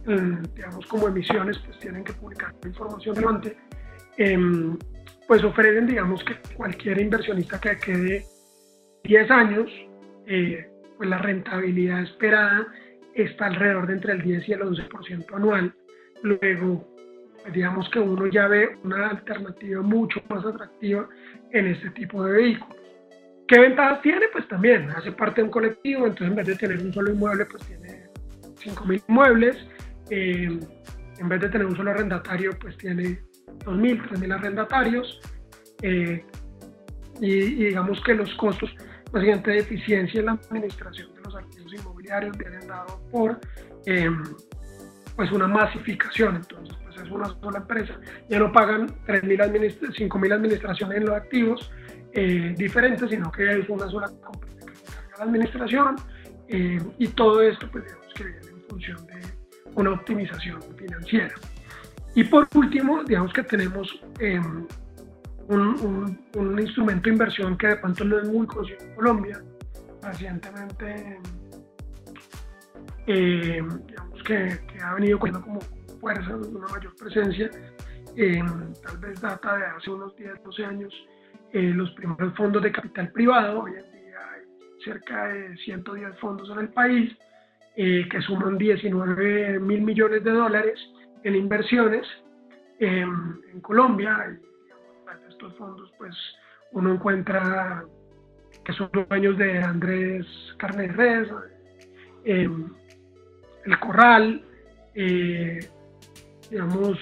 eh, 0.07 0.47
digamos, 0.53 0.85
como 0.87 1.07
emisiones, 1.07 1.57
pues 1.59 1.79
tienen 1.79 2.03
que 2.03 2.13
publicar 2.13 2.53
información 2.63 3.15
relevante. 3.15 3.57
Em, 4.17 4.77
pues 5.27 5.43
ofrecen, 5.43 5.87
digamos, 5.87 6.23
que 6.23 6.35
cualquier 6.55 7.01
inversionista 7.01 7.59
que 7.59 7.77
quede 7.77 8.25
10 9.03 9.31
años, 9.31 9.69
eh, 10.27 10.69
pues 10.97 11.09
la 11.09 11.17
rentabilidad 11.17 12.03
esperada 12.03 12.67
está 13.13 13.47
alrededor 13.47 13.87
de 13.87 13.93
entre 13.93 14.13
el 14.13 14.21
10 14.21 14.47
y 14.47 14.53
el 14.53 14.61
11% 14.61 15.35
anual. 15.35 15.73
Luego, 16.21 16.87
pues 17.41 17.53
digamos 17.53 17.89
que 17.89 17.99
uno 17.99 18.27
ya 18.27 18.47
ve 18.47 18.77
una 18.83 19.09
alternativa 19.09 19.81
mucho 19.81 20.21
más 20.29 20.45
atractiva 20.45 21.07
en 21.51 21.67
este 21.67 21.89
tipo 21.91 22.23
de 22.23 22.31
vehículos. 22.33 22.74
¿Qué 23.47 23.59
ventajas 23.59 24.01
tiene? 24.01 24.25
Pues 24.31 24.47
también 24.47 24.89
hace 24.91 25.11
parte 25.11 25.41
de 25.41 25.45
un 25.45 25.51
colectivo, 25.51 26.07
entonces 26.07 26.27
en 26.29 26.35
vez 26.35 26.47
de 26.47 26.55
tener 26.55 26.81
un 26.81 26.93
solo 26.93 27.11
inmueble, 27.11 27.45
pues 27.45 27.63
tiene 27.65 28.09
5.000 28.57 29.03
inmuebles. 29.07 29.57
Eh, 30.09 30.59
en 31.17 31.29
vez 31.29 31.41
de 31.41 31.49
tener 31.49 31.67
un 31.67 31.75
solo 31.75 31.91
arrendatario, 31.91 32.51
pues 32.59 32.77
tiene 32.77 33.21
2.000, 33.65 34.09
3.000 34.09 34.33
arrendatarios. 34.33 35.19
Eh, 35.81 36.25
y, 37.21 37.65
digamos 37.65 38.01
que 38.01 38.15
los 38.15 38.33
costos, 38.35 38.75
básicamente 39.11 39.51
de 39.51 39.59
eficiencia 39.59 40.19
en 40.19 40.25
la 40.25 40.31
administración 40.33 41.13
de 41.13 41.21
los 41.21 41.35
activos 41.35 41.73
inmobiliarios 41.73 42.37
vienen 42.37 42.67
dados 42.67 42.99
por 43.11 43.39
eh, 43.85 44.09
pues 45.15 45.31
una 45.31 45.47
masificación. 45.47 46.37
Entonces, 46.37 46.75
pues 46.83 46.97
es 46.97 47.09
una 47.11 47.27
sola 47.39 47.59
empresa. 47.59 47.99
Ya 48.29 48.39
no 48.39 48.51
pagan 48.51 48.87
3.000 49.05 49.79
5.000 49.79 50.33
administraciones 50.33 50.97
en 50.97 51.05
los 51.05 51.15
activos, 51.15 51.71
eh, 52.17 52.55
diferentes, 52.57 53.09
sino 53.09 53.29
que 53.29 53.59
es 53.59 53.67
una 53.67 53.89
sola 53.89 54.09
administración 55.19 55.97
eh, 56.47 56.81
y 56.97 57.09
todo 57.09 57.41
esto 57.41 57.69
pues 57.69 57.83
digamos 57.83 58.13
que 58.13 58.23
viene 58.23 58.47
en 58.47 58.61
función 58.69 59.07
de 59.07 59.21
una 59.75 59.91
optimización 59.91 60.61
financiera. 60.77 61.35
Y 62.13 62.23
por 62.23 62.47
último, 62.53 63.03
digamos 63.03 63.33
que 63.33 63.43
tenemos 63.43 63.99
em, 64.19 64.65
un, 65.49 66.17
un, 66.37 66.57
instrumento 66.57 67.03
de 67.03 67.09
inversión 67.09 67.57
que 67.57 67.67
de 67.67 67.75
pronto 67.75 68.05
no 68.05 68.19
es 68.19 68.29
muy 68.29 68.47
conocido 68.47 68.79
en 68.79 68.95
Colombia, 68.95 69.43
recientemente 70.01 71.19
em, 73.07 73.85
digamos 73.87 74.23
que, 74.23 74.57
que, 74.71 74.79
ha 74.81 74.93
venido 74.93 75.19
con 75.19 75.33
como 75.41 75.59
fuerza, 75.99 76.33
una 76.33 76.67
mayor 76.69 76.95
presencia, 76.95 77.51
tal 78.83 78.97
vez 78.99 79.19
data 79.19 79.57
de 79.57 79.65
hace 79.65 79.89
unos 79.89 80.15
10, 80.15 80.41
12 80.45 80.65
años, 80.65 80.93
eh, 81.53 81.71
los 81.73 81.91
primeros 81.91 82.33
fondos 82.35 82.61
de 82.63 82.71
capital 82.71 83.11
privado. 83.11 83.61
Hoy 83.61 83.71
en 83.71 83.91
día 83.91 84.19
hay 84.33 84.81
cerca 84.83 85.27
de 85.27 85.55
110 85.57 86.19
fondos 86.19 86.49
en 86.49 86.59
el 86.59 86.69
país 86.69 87.15
eh, 87.75 88.07
que 88.09 88.21
suman 88.21 88.57
19 88.57 89.59
mil 89.59 89.81
millones 89.81 90.23
de 90.23 90.31
dólares 90.31 90.79
en 91.23 91.35
inversiones 91.35 92.05
em, 92.79 93.41
en 93.53 93.61
Colombia. 93.61 94.37
Y, 94.41 94.45
estos 95.29 95.55
fondos, 95.57 95.91
pues 95.97 96.15
uno 96.71 96.93
encuentra 96.93 97.83
que 98.63 98.73
son 98.73 98.89
dueños 99.09 99.37
de 99.37 99.59
Andrés 99.59 100.25
Carne 100.57 100.87
Res, 100.87 101.27
em, 102.23 102.69
El 103.65 103.79
Corral, 103.79 104.41
eh, 104.93 105.59
digamos, 106.49 106.97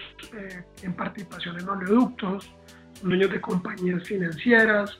en 0.81 0.93
participación 0.95 1.59
en 1.59 1.69
oleoductos, 1.69 2.55
dueños 3.03 3.31
de 3.31 3.41
compañías 3.41 4.03
financieras, 4.03 4.99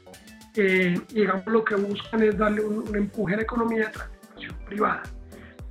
eh, 0.56 1.00
digamos 1.14 1.46
lo 1.48 1.64
que 1.64 1.76
buscan 1.76 2.22
es 2.24 2.38
darle 2.38 2.62
un, 2.62 2.96
empuje 2.96 3.34
a 3.34 3.38
la 3.38 3.44
economía 3.44 3.90
de 3.90 4.28
inversión 4.28 4.66
privada. 4.66 5.04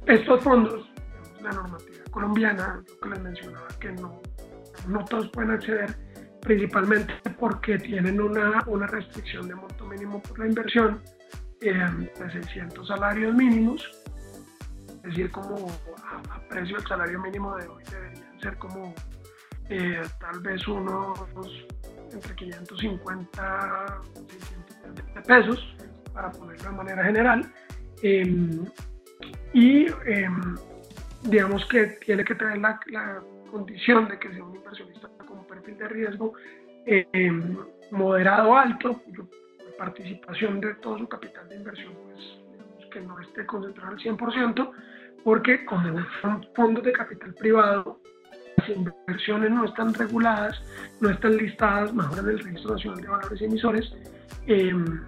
Estos 0.06 0.42
fondos, 0.42 0.90
la 1.40 1.52
normativa 1.52 2.04
colombiana, 2.10 2.82
lo 2.88 3.00
que 3.00 3.08
les 3.08 3.22
mencionaba, 3.22 3.68
que 3.80 3.92
no, 3.92 4.20
no 4.88 5.04
todos 5.04 5.28
pueden 5.30 5.52
acceder, 5.52 5.94
principalmente 6.40 7.14
porque 7.38 7.78
tienen 7.78 8.20
una, 8.20 8.64
una 8.66 8.86
restricción 8.86 9.46
de 9.46 9.54
monto 9.54 9.86
mínimo 9.86 10.20
por 10.22 10.38
la 10.40 10.46
inversión 10.46 11.00
eh, 11.60 11.74
de 12.18 12.32
600 12.32 12.88
salarios 12.88 13.34
mínimos, 13.34 13.88
es 14.88 15.02
decir, 15.02 15.30
como 15.30 15.70
a, 16.04 16.40
precio 16.48 16.76
del 16.76 16.86
salario 16.86 17.20
mínimo 17.20 17.56
de 17.56 17.66
hoy 17.68 17.84
deberían 17.90 18.40
ser 18.40 18.56
como 18.58 18.94
eh, 19.68 20.02
tal 20.20 20.40
vez 20.40 20.66
unos 20.66 21.18
entre 22.12 22.34
550 22.34 24.00
y 24.14 24.30
600 24.30 25.26
pesos, 25.26 25.76
para 26.12 26.30
ponerlo 26.30 26.70
de 26.70 26.76
manera 26.76 27.04
general. 27.04 27.52
Em, 28.02 28.64
y 29.52 29.86
em, 30.06 30.56
digamos 31.22 31.64
que 31.66 31.86
tiene 32.04 32.24
que 32.24 32.34
tener 32.34 32.58
la, 32.58 32.78
condición 33.50 34.08
de 34.08 34.18
que 34.18 34.32
sea 34.32 34.42
un 34.42 34.56
inversionista 34.56 35.08
con 35.26 35.40
un 35.40 35.46
perfil 35.46 35.76
de 35.76 35.88
riesgo 35.88 36.32
em, 36.86 37.58
moderado 37.90 38.56
alto, 38.56 39.02
participación 39.82 40.60
de 40.60 40.74
todo 40.74 40.96
su 40.96 41.08
capital 41.08 41.48
de 41.48 41.56
inversión, 41.56 41.92
pues, 42.04 42.90
que 42.90 43.00
no 43.00 43.18
esté 43.20 43.44
concentrado 43.46 43.90
al 43.90 43.98
100%, 43.98 44.72
porque 45.24 45.64
como 45.64 46.04
son 46.20 46.46
fondos 46.54 46.84
de 46.84 46.92
capital 46.92 47.34
privado, 47.34 48.00
inversiones 48.68 49.50
no 49.50 49.64
están 49.64 49.94
reguladas, 49.94 50.62
no 51.00 51.10
están 51.10 51.36
listadas, 51.36 51.92
mejor 51.94 52.18
en 52.18 52.28
el 52.28 52.38
Registro 52.38 52.74
Nacional 52.74 53.00
de 53.00 53.08
Valores 53.08 53.40
y 53.40 53.44
Emisores, 53.44 53.92
em, 54.46 55.02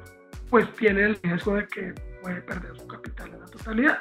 pues 0.50 0.68
tiene 0.76 1.04
el 1.04 1.16
riesgo 1.22 1.56
de 1.56 1.66
que 1.66 1.94
puede 2.22 2.40
perder 2.42 2.76
su 2.76 2.86
capital 2.86 3.32
en 3.32 3.40
la 3.40 3.46
totalidad. 3.46 3.98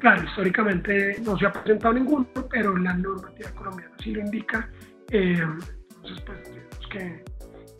Claro, 0.00 0.24
históricamente 0.24 1.16
no 1.24 1.38
se 1.38 1.46
ha 1.46 1.52
presentado 1.52 1.94
ninguno, 1.94 2.26
pero 2.50 2.76
la 2.76 2.94
normativa 2.94 3.50
colombiana 3.50 3.94
sí 4.02 4.12
lo 4.12 4.20
indica. 4.20 4.68
Em, 5.10 5.58
entonces, 5.96 6.24
pues 6.26 6.44
digamos 6.48 6.88
que 6.90 7.24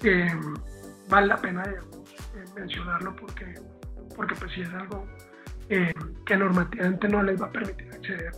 em, 0.04 0.54
vale 1.08 1.26
la 1.26 1.36
pena 1.36 1.62
eh, 1.64 2.44
mencionarlo 2.56 3.14
porque, 3.16 3.54
porque 4.16 4.34
pues 4.36 4.52
sí 4.52 4.62
es 4.62 4.72
algo 4.74 5.06
que 6.26 6.36
normativamente 6.36 7.08
no 7.08 7.22
les 7.22 7.40
va 7.40 7.46
a 7.46 7.50
permitir 7.50 7.88
acceder 7.90 8.30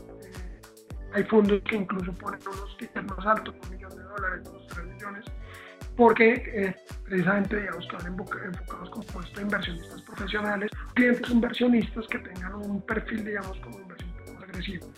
hay 1.14 1.22
fondos 1.24 1.62
que 1.62 1.76
incluso 1.76 2.12
ponen 2.14 2.40
unos 2.46 2.76
tickets 2.76 3.06
más 3.06 3.24
altos, 3.24 3.54
un 3.62 3.70
millón 3.70 3.96
de 3.96 4.02
dólares, 4.02 4.48
unos 4.50 4.66
3 4.66 4.86
millones, 4.86 5.24
porque 5.96 6.32
eh, 6.32 6.74
precisamente 7.04 7.60
digamos 7.60 7.86
que 7.86 7.96
van 7.96 8.06
enfocados 8.06 8.90
como 8.90 9.20
esto 9.20 9.40
inversionistas 9.40 10.02
profesionales, 10.02 10.70
clientes 10.94 11.30
inversionistas 11.30 12.06
que 12.08 12.18
tengan 12.18 12.54
un 12.56 12.82
perfil, 12.82 13.24
digamos, 13.24 13.56
como 13.60 13.78
inversión 13.78 14.10
más 14.34 14.42
agresivo. 14.42 14.90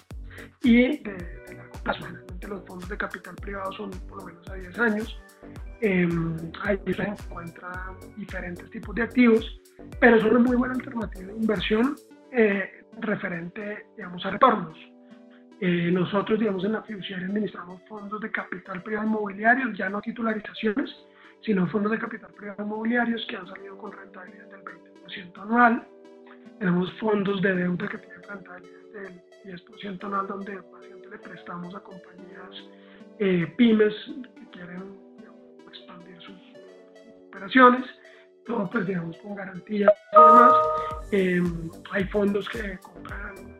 Y 0.62 0.98
de, 0.98 1.54
largo 1.54 1.78
plazo, 1.82 2.04
generalmente 2.04 2.48
los 2.48 2.64
fondos 2.66 2.88
de 2.88 2.96
capital 2.96 3.34
privado 3.36 3.72
son 3.72 3.90
por 4.08 4.18
lo 4.18 4.26
menos 4.26 4.48
a 4.48 4.54
10 4.54 4.78
años. 4.78 5.20
Eh, 5.82 6.08
ahí 6.62 6.78
se 6.94 7.02
encuentran 7.02 7.96
diferentes 8.16 8.70
tipos 8.70 8.94
de 8.94 9.02
activos, 9.02 9.60
pero 10.00 10.16
es 10.16 10.24
una 10.24 10.38
muy 10.38 10.56
buena 10.56 10.74
alternativa 10.74 11.26
de 11.26 11.38
inversión 11.38 11.94
eh, 12.32 12.84
referente, 13.00 13.86
digamos, 13.96 14.24
a 14.24 14.30
retornos. 14.30 14.95
Eh, 15.60 15.90
nosotros, 15.90 16.38
digamos, 16.38 16.64
en 16.64 16.72
la 16.72 16.82
fiduciaria 16.82 17.26
administramos 17.26 17.80
fondos 17.88 18.20
de 18.20 18.30
capital 18.30 18.82
privado 18.82 19.06
inmobiliarios, 19.06 19.76
ya 19.76 19.88
no 19.88 20.02
titularizaciones, 20.02 20.90
sino 21.40 21.66
fondos 21.68 21.92
de 21.92 21.98
capital 21.98 22.30
privado 22.34 22.62
inmobiliarios 22.62 23.24
que 23.26 23.36
han 23.36 23.46
salido 23.46 23.78
con 23.78 23.92
rentabilidad 23.92 24.50
del 24.50 24.62
20% 24.62 25.42
anual. 25.42 25.86
Tenemos 26.58 26.92
fondos 26.98 27.40
de 27.40 27.54
deuda 27.54 27.88
que 27.88 27.98
tienen 27.98 28.22
rentabilidad 28.22 28.92
del 28.92 29.22
10% 29.44 30.04
anual, 30.04 30.26
donde 30.26 30.56
básicamente 30.56 31.08
le 31.08 31.18
prestamos 31.18 31.74
a 31.74 31.80
compañías 31.80 32.64
eh, 33.18 33.46
pymes 33.56 33.94
que 34.34 34.50
quieren 34.50 34.98
expandir 35.68 36.20
sus 36.20 36.36
operaciones, 37.28 37.86
todo 38.44 38.68
pues 38.70 38.86
digamos 38.86 39.16
con 39.18 39.36
garantías 39.36 39.92
y 40.12 40.16
demás. 40.16 40.52
Eh, 41.12 41.42
hay 41.92 42.04
fondos 42.04 42.46
que 42.50 42.78
compran 42.78 43.55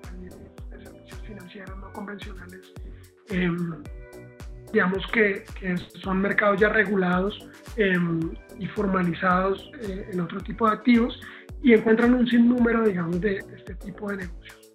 financieras 1.27 1.77
no 1.79 1.93
convencionales, 1.93 2.73
em, 3.29 3.83
digamos 4.73 5.07
que, 5.09 5.45
son 6.03 6.21
mercados 6.21 6.61
ya 6.61 6.69
regulados 6.69 7.49
em, 7.77 8.33
y 8.59 8.67
formalizados 8.69 9.71
eh, 9.83 10.09
en 10.13 10.21
otro 10.21 10.41
tipo 10.41 10.67
de 10.67 10.75
activos 10.75 11.21
y 11.63 11.73
encuentran 11.75 12.15
un 12.15 12.27
sinnúmero, 12.27 12.85
digamos, 12.85 13.21
de, 13.21 13.39
este 13.57 13.75
tipo 13.77 14.11
de 14.11 14.19
negocios. 14.19 14.73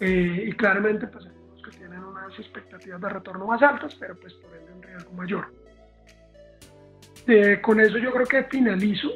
Eh, 0.00 0.46
y 0.48 0.52
claramente, 0.52 1.06
pues, 1.06 1.26
que 1.62 1.70
tienen 1.76 2.02
una 2.02 2.26
unas 2.26 2.38
expectativas 2.38 3.00
de 3.00 3.08
retorno 3.08 3.46
más 3.46 3.62
altas, 3.62 3.94
pero 3.94 4.16
pues 4.16 4.34
por 4.34 4.54
ende 4.56 4.72
un 4.72 4.82
riesgo 4.82 5.12
mayor. 5.12 5.46
Eh, 7.26 7.60
con 7.60 7.80
eso 7.80 7.98
yo 7.98 8.12
creo 8.12 8.26
que 8.26 8.44
finalizo. 8.44 9.10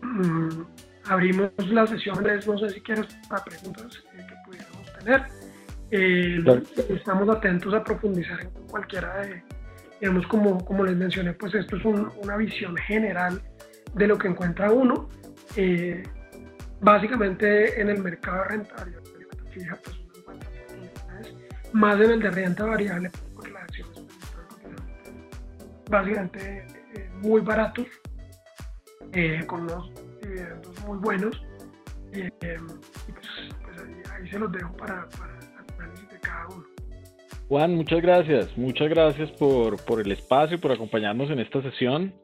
Mm, 0.00 0.62
abrimos 1.06 1.50
la 1.68 1.86
sesión, 1.86 2.24
no 2.46 2.58
sé 2.58 2.70
si 2.70 2.80
quieres 2.80 3.06
para 3.28 3.44
preguntas 3.44 4.02
eh, 4.14 4.26
que 4.28 4.34
pudiéramos 4.46 4.92
tener. 4.98 5.26
Eh, 5.92 6.42
estamos 6.88 7.28
atentos 7.28 7.72
a 7.74 7.84
profundizar 7.84 8.40
en 8.40 8.50
cualquiera 8.66 9.20
de, 9.20 9.42
digamos, 10.00 10.26
como, 10.26 10.64
como 10.64 10.84
les 10.84 10.96
mencioné, 10.96 11.34
pues 11.34 11.54
esto 11.54 11.76
es 11.76 11.84
una 11.84 12.36
visión 12.36 12.76
general 12.76 13.40
de 13.94 14.06
lo 14.06 14.18
que 14.18 14.28
encuentra 14.28 14.72
uno. 14.72 15.08
básicamente 16.80 17.80
en 17.80 17.90
el 17.90 18.02
mercado 18.02 18.44
rentario, 18.44 19.00
fija, 19.52 19.78
pues 19.84 20.02
más 21.72 22.00
en 22.00 22.10
el 22.10 22.20
de 22.20 22.30
renta 22.30 22.64
variable, 22.64 23.10
porque 23.34 23.50
las 23.50 23.62
acciones 23.62 24.02
básicamente 25.92 26.66
eh, 26.94 27.10
muy 27.20 27.42
baratos, 27.42 27.86
eh, 29.12 29.44
con 29.46 29.62
unos 29.62 29.90
dividendos 30.22 30.80
muy 30.86 30.98
buenos. 30.98 31.42
Eh, 32.12 32.30
y 32.40 33.12
pues, 33.12 33.26
pues 33.62 34.10
ahí, 34.10 34.28
se 34.28 34.38
los 34.38 34.50
dejo 34.52 34.74
para, 34.76 35.08
para 35.10 35.38
Juan, 37.48 37.74
muchas 37.74 38.00
gracias, 38.00 38.56
muchas 38.56 38.88
gracias 38.88 39.30
por, 39.32 39.76
por 39.84 40.00
el 40.00 40.10
espacio, 40.10 40.58
por 40.60 40.72
acompañarnos 40.72 41.30
en 41.30 41.38
esta 41.38 41.60
sesión. 41.60 42.14